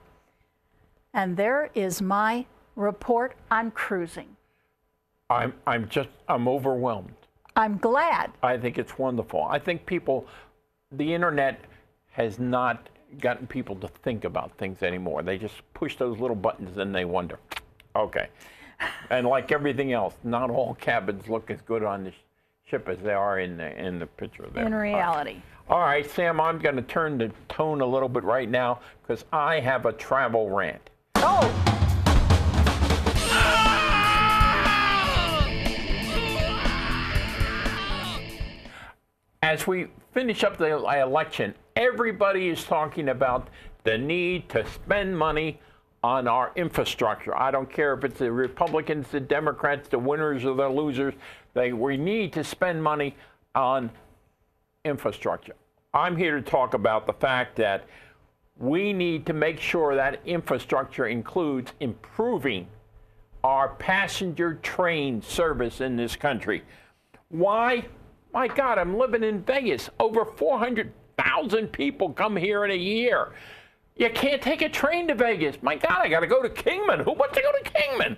And 1.13 1.37
there 1.37 1.69
is 1.75 2.01
my 2.01 2.45
report 2.75 3.35
on 3.51 3.71
cruising. 3.71 4.35
I'm, 5.29 5.53
I'm 5.65 5.89
just, 5.89 6.09
I'm 6.29 6.47
overwhelmed. 6.47 7.11
I'm 7.57 7.77
glad. 7.79 8.31
I 8.43 8.55
think 8.55 8.77
it's 8.77 8.97
wonderful. 8.99 9.43
I 9.43 9.57
think 9.57 9.85
people, 9.85 10.27
the 10.91 11.11
internet 11.13 11.59
has 12.11 12.37
not 12.37 12.87
gotten 13.19 13.47
people 13.47 13.75
to 13.77 13.87
think 14.03 14.25
about 14.25 14.55
things 14.57 14.83
anymore. 14.83 15.23
They 15.23 15.39
just 15.39 15.55
push 15.73 15.95
those 15.95 16.19
little 16.19 16.35
buttons 16.35 16.77
and 16.77 16.93
they 16.93 17.03
wonder, 17.03 17.39
okay. 17.95 18.27
And 19.09 19.25
like 19.25 19.51
everything 19.51 19.91
else, 19.91 20.13
not 20.23 20.51
all 20.51 20.75
cabins 20.75 21.27
look 21.27 21.49
as 21.49 21.59
good 21.61 21.83
on 21.83 22.03
the 22.03 22.11
sh- 22.11 22.15
ship 22.65 22.87
as 22.87 22.99
they 22.99 23.13
are 23.13 23.39
in 23.39 23.57
the 23.57 23.75
in 23.83 23.97
the 23.97 24.05
picture 24.05 24.47
there. 24.53 24.65
In 24.65 24.75
reality. 24.75 25.41
All 25.67 25.79
right, 25.79 26.09
Sam, 26.09 26.39
I'm 26.39 26.59
going 26.59 26.75
to 26.75 26.83
turn 26.83 27.17
the 27.17 27.31
tone 27.49 27.81
a 27.81 27.85
little 27.85 28.07
bit 28.07 28.23
right 28.23 28.49
now 28.49 28.81
because 29.01 29.25
I 29.33 29.59
have 29.61 29.87
a 29.87 29.93
travel 29.93 30.51
rant. 30.51 30.91
Oh, 31.15 31.66
As 39.47 39.65
we 39.65 39.87
finish 40.11 40.43
up 40.43 40.57
the 40.57 40.77
uh, 40.77 41.05
election, 41.05 41.55
everybody 41.77 42.49
is 42.49 42.65
talking 42.65 43.07
about 43.07 43.47
the 43.85 43.97
need 43.97 44.49
to 44.49 44.65
spend 44.67 45.17
money 45.17 45.61
on 46.03 46.27
our 46.27 46.51
infrastructure. 46.57 47.33
I 47.33 47.49
don't 47.49 47.71
care 47.71 47.93
if 47.93 48.03
it's 48.03 48.19
the 48.19 48.29
Republicans, 48.29 49.07
the 49.07 49.21
Democrats, 49.21 49.87
the 49.87 49.99
winners 49.99 50.43
or 50.43 50.53
the 50.53 50.67
losers. 50.67 51.13
They, 51.53 51.71
we 51.71 51.95
need 51.95 52.33
to 52.33 52.43
spend 52.43 52.83
money 52.83 53.15
on 53.55 53.89
infrastructure. 54.83 55.55
I'm 55.93 56.17
here 56.17 56.35
to 56.35 56.41
talk 56.41 56.73
about 56.73 57.07
the 57.07 57.13
fact 57.13 57.55
that 57.55 57.85
we 58.57 58.91
need 58.91 59.25
to 59.27 59.33
make 59.33 59.61
sure 59.61 59.95
that 59.95 60.19
infrastructure 60.25 61.07
includes 61.07 61.71
improving 61.79 62.67
our 63.45 63.69
passenger 63.75 64.55
train 64.55 65.21
service 65.21 65.79
in 65.79 65.95
this 65.95 66.17
country. 66.17 66.63
Why? 67.29 67.85
My 68.37 68.47
God, 68.47 68.77
I'm 68.77 68.99
living 68.99 69.23
in 69.23 69.41
Vegas. 69.41 69.89
Over 69.99 70.23
400,000 70.23 71.71
people 71.71 72.11
come 72.11 72.35
here 72.35 72.65
in 72.65 72.69
a 72.69 72.75
year. 72.75 73.33
You 73.95 74.11
can't 74.11 74.43
take 74.43 74.61
a 74.61 74.69
train 74.69 75.07
to 75.07 75.15
Vegas. 75.15 75.57
My 75.63 75.75
God, 75.75 75.97
I 76.01 76.07
got 76.07 76.19
to 76.19 76.27
go 76.27 76.43
to 76.43 76.49
Kingman. 76.49 76.99
Who 76.99 77.13
wants 77.13 77.35
to 77.35 77.41
go 77.41 77.51
to 77.51 77.71
Kingman? 77.71 78.15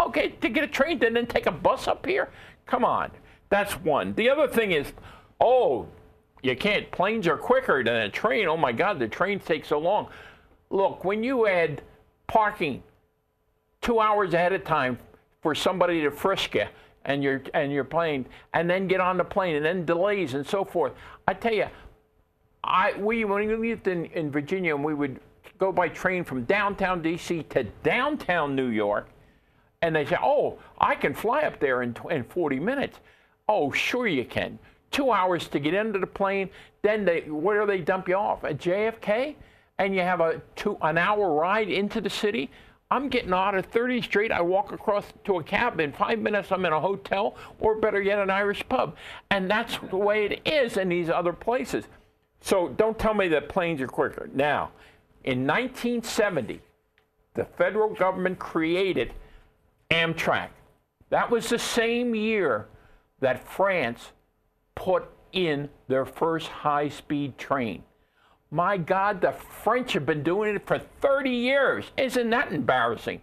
Okay, 0.00 0.28
to 0.42 0.50
get 0.50 0.64
a 0.64 0.66
train 0.66 1.02
and 1.02 1.16
then 1.16 1.26
take 1.26 1.46
a 1.46 1.50
bus 1.50 1.88
up 1.88 2.04
here? 2.04 2.28
Come 2.66 2.84
on. 2.84 3.10
That's 3.48 3.72
one. 3.80 4.12
The 4.16 4.28
other 4.28 4.48
thing 4.48 4.72
is, 4.72 4.92
oh, 5.40 5.88
you 6.42 6.54
can't. 6.56 6.90
Planes 6.90 7.26
are 7.26 7.38
quicker 7.38 7.82
than 7.82 7.96
a 7.96 8.10
train. 8.10 8.46
Oh 8.48 8.58
my 8.58 8.70
God, 8.70 8.98
the 8.98 9.08
trains 9.08 9.46
take 9.46 9.64
so 9.64 9.78
long. 9.78 10.08
Look, 10.68 11.06
when 11.06 11.24
you 11.24 11.46
add 11.46 11.80
parking 12.26 12.82
two 13.80 13.98
hours 13.98 14.34
ahead 14.34 14.52
of 14.52 14.62
time 14.62 14.98
for 15.40 15.54
somebody 15.54 16.02
to 16.02 16.10
frisk 16.10 16.54
you 16.54 16.66
and 17.04 17.22
your 17.22 17.42
and 17.52 17.72
your 17.72 17.84
plane, 17.84 18.26
and 18.52 18.68
then 18.68 18.88
get 18.88 19.00
on 19.00 19.16
the 19.16 19.24
plane, 19.24 19.56
and 19.56 19.64
then 19.64 19.84
delays 19.84 20.34
and 20.34 20.46
so 20.46 20.64
forth. 20.64 20.92
I 21.28 21.34
tell 21.34 21.52
you, 21.52 21.66
I 22.62 22.94
we 22.98 23.24
when 23.24 23.46
we 23.46 23.70
lived 23.70 23.88
in, 23.88 24.06
in 24.06 24.30
Virginia, 24.30 24.74
and 24.74 24.84
we 24.84 24.94
would 24.94 25.20
go 25.58 25.70
by 25.72 25.88
train 25.88 26.24
from 26.24 26.44
downtown 26.44 27.02
D.C. 27.02 27.44
to 27.50 27.64
downtown 27.82 28.54
New 28.56 28.68
York, 28.68 29.08
and 29.82 29.94
they 29.94 30.04
say, 30.04 30.16
"Oh, 30.22 30.58
I 30.78 30.94
can 30.94 31.14
fly 31.14 31.42
up 31.42 31.60
there 31.60 31.82
in, 31.82 31.96
in 32.10 32.24
40 32.24 32.58
minutes." 32.60 32.98
Oh, 33.48 33.70
sure 33.70 34.06
you 34.06 34.24
can. 34.24 34.58
Two 34.90 35.10
hours 35.10 35.48
to 35.48 35.58
get 35.58 35.74
into 35.74 35.98
the 35.98 36.06
plane, 36.06 36.48
then 36.82 37.04
they 37.04 37.22
where 37.22 37.60
do 37.60 37.66
they 37.66 37.80
dump 37.80 38.08
you 38.08 38.14
off? 38.14 38.44
At 38.44 38.58
JFK? 38.58 39.34
And 39.78 39.94
you 39.94 40.02
have 40.02 40.20
a 40.20 40.40
two 40.56 40.78
an 40.82 40.98
hour 40.98 41.32
ride 41.32 41.68
into 41.68 42.00
the 42.00 42.10
city? 42.10 42.50
I'm 42.90 43.08
getting 43.08 43.32
out 43.32 43.54
of 43.54 43.70
30th 43.70 44.04
Street. 44.04 44.30
I 44.30 44.40
walk 44.40 44.72
across 44.72 45.06
to 45.24 45.38
a 45.38 45.42
cab. 45.42 45.80
In 45.80 45.92
five 45.92 46.18
minutes, 46.18 46.52
I'm 46.52 46.64
in 46.64 46.72
a 46.72 46.80
hotel, 46.80 47.36
or 47.58 47.76
better 47.76 48.00
yet, 48.00 48.18
an 48.18 48.30
Irish 48.30 48.62
pub. 48.68 48.96
And 49.30 49.50
that's 49.50 49.78
the 49.90 49.96
way 49.96 50.26
it 50.26 50.40
is 50.46 50.76
in 50.76 50.88
these 50.90 51.08
other 51.10 51.32
places. 51.32 51.84
So 52.40 52.68
don't 52.68 52.98
tell 52.98 53.14
me 53.14 53.28
that 53.28 53.48
planes 53.48 53.80
are 53.80 53.88
quicker. 53.88 54.28
Now, 54.32 54.70
in 55.24 55.46
1970, 55.46 56.60
the 57.34 57.44
federal 57.44 57.94
government 57.94 58.38
created 58.38 59.12
Amtrak. 59.90 60.50
That 61.10 61.30
was 61.30 61.48
the 61.48 61.58
same 61.58 62.14
year 62.14 62.68
that 63.20 63.48
France 63.48 64.12
put 64.74 65.04
in 65.32 65.68
their 65.88 66.04
first 66.04 66.48
high 66.48 66.88
speed 66.88 67.38
train. 67.38 67.82
My 68.54 68.76
God, 68.76 69.20
the 69.20 69.32
French 69.32 69.94
have 69.94 70.06
been 70.06 70.22
doing 70.22 70.54
it 70.54 70.64
for 70.64 70.78
30 70.78 71.28
years. 71.28 71.86
Isn't 71.96 72.30
that 72.30 72.52
embarrassing? 72.52 73.20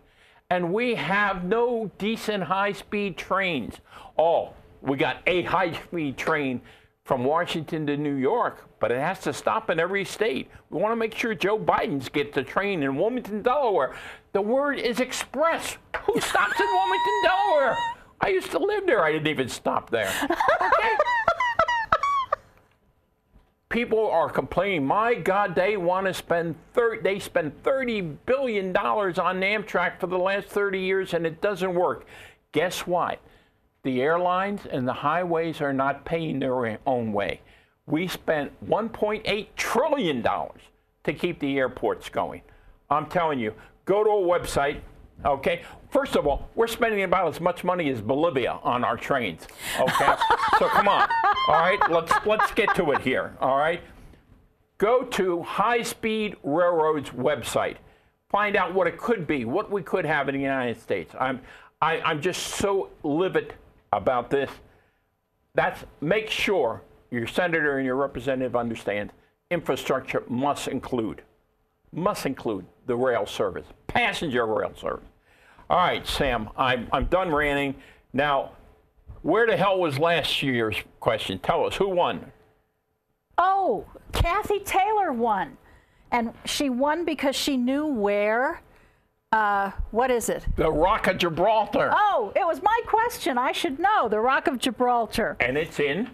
And 0.49 0.73
we 0.73 0.93
have 0.95 1.45
no 1.45 1.89
decent 1.97 2.43
high 2.43 2.73
speed 2.73 3.15
trains. 3.15 3.75
Oh, 4.17 4.51
we 4.81 4.97
got 4.97 5.19
a 5.25 5.43
high 5.43 5.71
speed 5.71 6.17
train 6.17 6.59
from 7.05 7.23
Washington 7.23 7.87
to 7.87 7.95
New 7.95 8.15
York, 8.15 8.67
but 8.81 8.91
it 8.91 8.99
has 8.99 9.21
to 9.21 9.31
stop 9.31 9.69
in 9.69 9.79
every 9.79 10.03
state. 10.03 10.49
We 10.69 10.81
want 10.81 10.91
to 10.91 10.97
make 10.97 11.15
sure 11.15 11.33
Joe 11.33 11.57
Biden's 11.57 12.09
gets 12.09 12.35
the 12.35 12.43
train 12.43 12.83
in 12.83 12.97
Wilmington, 12.97 13.41
Delaware. 13.41 13.95
The 14.33 14.41
word 14.41 14.79
is 14.79 14.99
express. 14.99 15.77
Who 16.07 16.19
stops 16.19 16.59
in 16.59 16.67
Wilmington, 16.67 17.21
Delaware? 17.23 17.77
I 18.19 18.27
used 18.27 18.51
to 18.51 18.59
live 18.59 18.85
there. 18.85 19.01
I 19.01 19.13
didn't 19.13 19.27
even 19.27 19.47
stop 19.47 19.91
there. 19.91 20.11
Okay? 20.61 20.97
People 23.71 24.11
are 24.11 24.29
complaining. 24.29 24.85
My 24.85 25.13
God, 25.13 25.55
they 25.55 25.77
want 25.77 26.05
to 26.05 26.13
spend 26.13 26.55
30, 26.73 27.03
they 27.03 27.19
spend 27.19 27.63
30 27.63 28.01
billion 28.01 28.73
dollars 28.73 29.17
on 29.17 29.39
Amtrak 29.39 29.97
for 29.97 30.07
the 30.07 30.17
last 30.17 30.49
30 30.49 30.77
years, 30.77 31.13
and 31.13 31.25
it 31.25 31.39
doesn't 31.39 31.73
work. 31.73 32.05
Guess 32.51 32.85
what? 32.85 33.19
The 33.83 34.01
airlines 34.01 34.65
and 34.69 34.85
the 34.85 34.93
highways 34.93 35.61
are 35.61 35.71
not 35.71 36.03
paying 36.03 36.39
their 36.39 36.79
own 36.85 37.13
way. 37.13 37.39
We 37.87 38.09
spent 38.09 38.51
1.8 38.67 39.47
trillion 39.55 40.21
dollars 40.21 40.61
to 41.05 41.13
keep 41.13 41.39
the 41.39 41.57
airports 41.57 42.09
going. 42.09 42.41
I'm 42.89 43.05
telling 43.05 43.39
you, 43.39 43.53
go 43.85 44.03
to 44.03 44.09
a 44.09 44.39
website. 44.39 44.81
Okay. 45.25 45.61
First 45.89 46.15
of 46.15 46.25
all, 46.25 46.49
we're 46.55 46.67
spending 46.67 47.03
about 47.03 47.33
as 47.33 47.41
much 47.41 47.63
money 47.63 47.89
as 47.89 48.01
Bolivia 48.01 48.59
on 48.63 48.83
our 48.83 48.97
trains. 48.97 49.47
Okay. 49.79 50.13
so 50.59 50.67
come 50.67 50.87
on. 50.87 51.09
All 51.47 51.59
right. 51.59 51.79
Let's 51.89 52.13
let's 52.25 52.51
get 52.51 52.73
to 52.75 52.91
it 52.91 53.01
here. 53.01 53.35
All 53.39 53.57
right. 53.57 53.81
Go 54.77 55.03
to 55.03 55.43
High 55.43 55.83
Speed 55.83 56.37
Railroad's 56.43 57.11
website. 57.11 57.75
Find 58.29 58.55
out 58.55 58.73
what 58.73 58.87
it 58.87 58.97
could 58.97 59.27
be, 59.27 59.45
what 59.45 59.69
we 59.69 59.83
could 59.83 60.05
have 60.05 60.29
in 60.29 60.35
the 60.35 60.41
United 60.41 60.81
States. 60.81 61.13
I'm 61.19 61.41
I, 61.81 61.99
I'm 62.01 62.21
just 62.21 62.43
so 62.43 62.89
livid 63.03 63.53
about 63.91 64.29
this. 64.29 64.49
That's 65.53 65.83
make 65.99 66.29
sure 66.29 66.81
your 67.09 67.27
senator 67.27 67.77
and 67.77 67.85
your 67.85 67.95
representative 67.95 68.55
understand 68.55 69.11
infrastructure 69.49 70.23
must 70.29 70.67
include 70.67 71.21
must 71.93 72.25
include 72.25 72.65
the 72.85 72.95
rail 72.95 73.25
service, 73.25 73.65
passenger 73.87 74.45
rail 74.45 74.71
service. 74.75 75.10
All 75.71 75.77
right, 75.77 76.05
Sam, 76.05 76.49
I'm, 76.57 76.89
I'm 76.91 77.05
done 77.05 77.33
ranting. 77.33 77.75
Now, 78.11 78.51
where 79.21 79.47
the 79.47 79.55
hell 79.55 79.79
was 79.79 79.97
last 79.97 80.43
year's 80.43 80.75
question? 80.99 81.39
Tell 81.39 81.65
us 81.65 81.77
who 81.77 81.87
won. 81.87 82.29
Oh, 83.37 83.85
Kathy 84.11 84.59
Taylor 84.59 85.13
won. 85.13 85.55
And 86.11 86.33
she 86.43 86.69
won 86.69 87.05
because 87.05 87.37
she 87.37 87.55
knew 87.55 87.85
where. 87.85 88.61
Uh, 89.31 89.71
what 89.91 90.11
is 90.11 90.27
it? 90.27 90.45
The 90.57 90.69
Rock 90.69 91.07
of 91.07 91.19
Gibraltar. 91.19 91.89
Oh, 91.95 92.33
it 92.35 92.45
was 92.45 92.61
my 92.61 92.81
question. 92.85 93.37
I 93.37 93.53
should 93.53 93.79
know. 93.79 94.09
The 94.09 94.19
Rock 94.19 94.47
of 94.47 94.59
Gibraltar. 94.59 95.37
And 95.39 95.57
it's 95.57 95.79
in? 95.79 96.09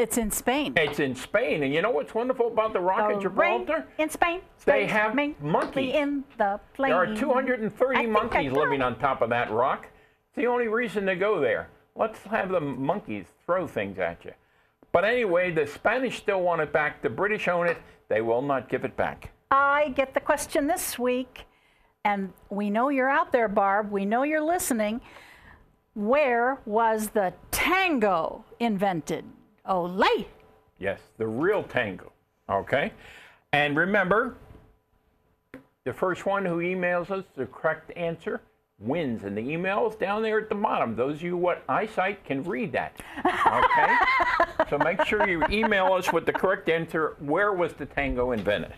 It's 0.00 0.16
in 0.16 0.30
Spain. 0.30 0.72
It's 0.78 0.98
in 0.98 1.14
Spain. 1.14 1.62
And 1.62 1.74
you 1.74 1.82
know 1.82 1.90
what's 1.90 2.14
wonderful 2.14 2.46
about 2.46 2.72
the 2.72 2.80
Rock 2.80 3.10
The 3.10 3.16
of 3.16 3.22
Gibraltar? 3.22 3.86
in 3.98 4.08
Spain. 4.08 4.40
They 4.64 4.86
have 4.86 5.14
mainly 5.14 5.36
monkeys. 5.42 5.94
in 5.94 6.24
the 6.38 6.58
plain. 6.72 6.88
There 6.88 6.98
are 6.98 7.14
230 7.14 7.98
I 7.98 8.06
monkeys 8.06 8.50
living 8.50 8.80
on 8.80 8.98
top 8.98 9.20
of 9.20 9.28
that 9.28 9.50
rock. 9.50 9.88
It's 10.28 10.36
the 10.36 10.46
only 10.46 10.68
reason 10.68 11.04
to 11.04 11.16
go 11.16 11.38
there. 11.38 11.68
Let's 11.96 12.18
have 12.22 12.48
the 12.48 12.60
monkeys 12.62 13.26
throw 13.44 13.66
things 13.66 13.98
at 13.98 14.24
you. 14.24 14.32
But 14.90 15.04
anyway, 15.04 15.50
the 15.50 15.66
Spanish 15.66 16.16
still 16.16 16.40
want 16.40 16.62
it 16.62 16.72
back. 16.72 17.02
The 17.02 17.10
British 17.10 17.46
own 17.46 17.66
it. 17.66 17.76
They 18.08 18.22
will 18.22 18.40
not 18.40 18.70
give 18.70 18.86
it 18.86 18.96
back. 18.96 19.32
I 19.50 19.90
get 19.90 20.14
the 20.14 20.20
question 20.20 20.66
this 20.66 20.98
week, 20.98 21.44
and 22.06 22.32
we 22.48 22.70
know 22.70 22.88
you're 22.88 23.10
out 23.10 23.32
there, 23.32 23.48
Barb. 23.48 23.90
We 23.90 24.06
know 24.06 24.22
you're 24.22 24.40
listening. 24.40 25.02
Where 25.92 26.58
was 26.64 27.10
the 27.10 27.34
tango 27.50 28.46
invented? 28.58 29.26
Olay! 29.68 30.26
Yes, 30.78 31.00
the 31.18 31.26
real 31.26 31.62
tango. 31.62 32.12
Okay? 32.48 32.92
And 33.52 33.76
remember, 33.76 34.36
the 35.84 35.92
first 35.92 36.26
one 36.26 36.44
who 36.44 36.58
emails 36.58 37.10
us 37.10 37.24
the 37.36 37.46
correct 37.46 37.92
answer 37.96 38.40
wins. 38.78 39.24
And 39.24 39.36
the 39.36 39.42
email 39.42 39.88
is 39.88 39.94
down 39.96 40.22
there 40.22 40.38
at 40.38 40.48
the 40.48 40.54
bottom. 40.54 40.96
Those 40.96 41.16
of 41.16 41.22
you 41.22 41.36
what 41.36 41.62
eyesight 41.68 42.24
can 42.24 42.42
read 42.42 42.72
that. 42.72 43.00
Okay? 43.24 43.96
so 44.70 44.78
make 44.78 45.04
sure 45.04 45.28
you 45.28 45.44
email 45.50 45.92
us 45.92 46.12
with 46.12 46.26
the 46.26 46.32
correct 46.32 46.68
answer. 46.68 47.16
Where 47.18 47.52
was 47.52 47.74
the 47.74 47.86
tango 47.86 48.32
invented? 48.32 48.72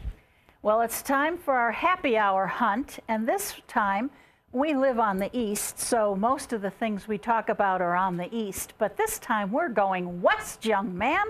Well, 0.63 0.81
it's 0.81 1.03
time 1.03 1.39
for 1.39 1.55
our 1.55 1.73
happy 1.73 2.17
hour 2.17 2.47
hunt, 2.47 3.01
and 3.09 3.29
this 3.29 3.57
time 3.67 4.11
we 4.53 4.75
live 4.75 4.99
on 4.99 5.17
the 5.17 5.31
east, 5.37 5.79
so 5.79 6.15
most 6.15 6.53
of 6.53 6.61
the 6.61 6.71
things 6.71 7.09
we 7.09 7.17
talk 7.17 7.49
about 7.49 7.81
are 7.81 7.97
on 7.97 8.17
the 8.17 8.35
east. 8.35 8.75
But 8.79 8.97
this 8.97 9.19
time 9.19 9.51
we're 9.51 9.71
going 9.71 10.21
west, 10.21 10.67
young 10.67 10.97
man. 10.97 11.27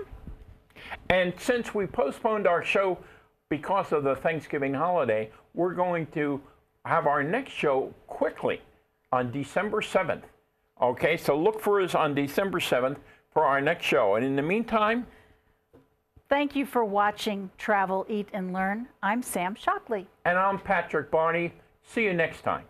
And 1.09 1.33
since 1.39 1.73
we 1.73 1.85
postponed 1.85 2.47
our 2.47 2.63
show 2.63 2.97
because 3.49 3.93
of 3.93 4.03
the 4.03 4.15
Thanksgiving 4.15 4.73
holiday, 4.73 5.29
we're 5.53 5.73
going 5.73 6.05
to 6.07 6.41
have 6.85 7.07
our 7.07 7.23
next 7.23 7.51
show 7.53 7.93
quickly 8.07 8.61
on 9.13 9.31
December 9.31 9.79
7th. 9.81 10.23
Okay, 10.81 11.15
so 11.15 11.37
look 11.37 11.61
for 11.61 11.79
us 11.79 11.95
on 11.95 12.13
December 12.13 12.59
7th 12.59 12.97
for 13.31 13.45
our 13.45 13.61
next 13.61 13.85
show. 13.85 14.15
And 14.15 14.25
in 14.25 14.35
the 14.35 14.41
meantime, 14.41 15.07
Thank 16.29 16.55
you 16.55 16.65
for 16.65 16.83
watching 16.83 17.51
Travel, 17.59 18.07
Eat, 18.09 18.27
and 18.33 18.53
Learn. 18.53 18.87
I'm 19.03 19.21
Sam 19.21 19.53
Shockley. 19.53 20.07
and 20.25 20.35
I'm 20.35 20.57
Patrick 20.57 21.11
Barney. 21.11 21.53
See 21.83 22.05
you 22.05 22.13
next 22.13 22.41
time. 22.41 22.63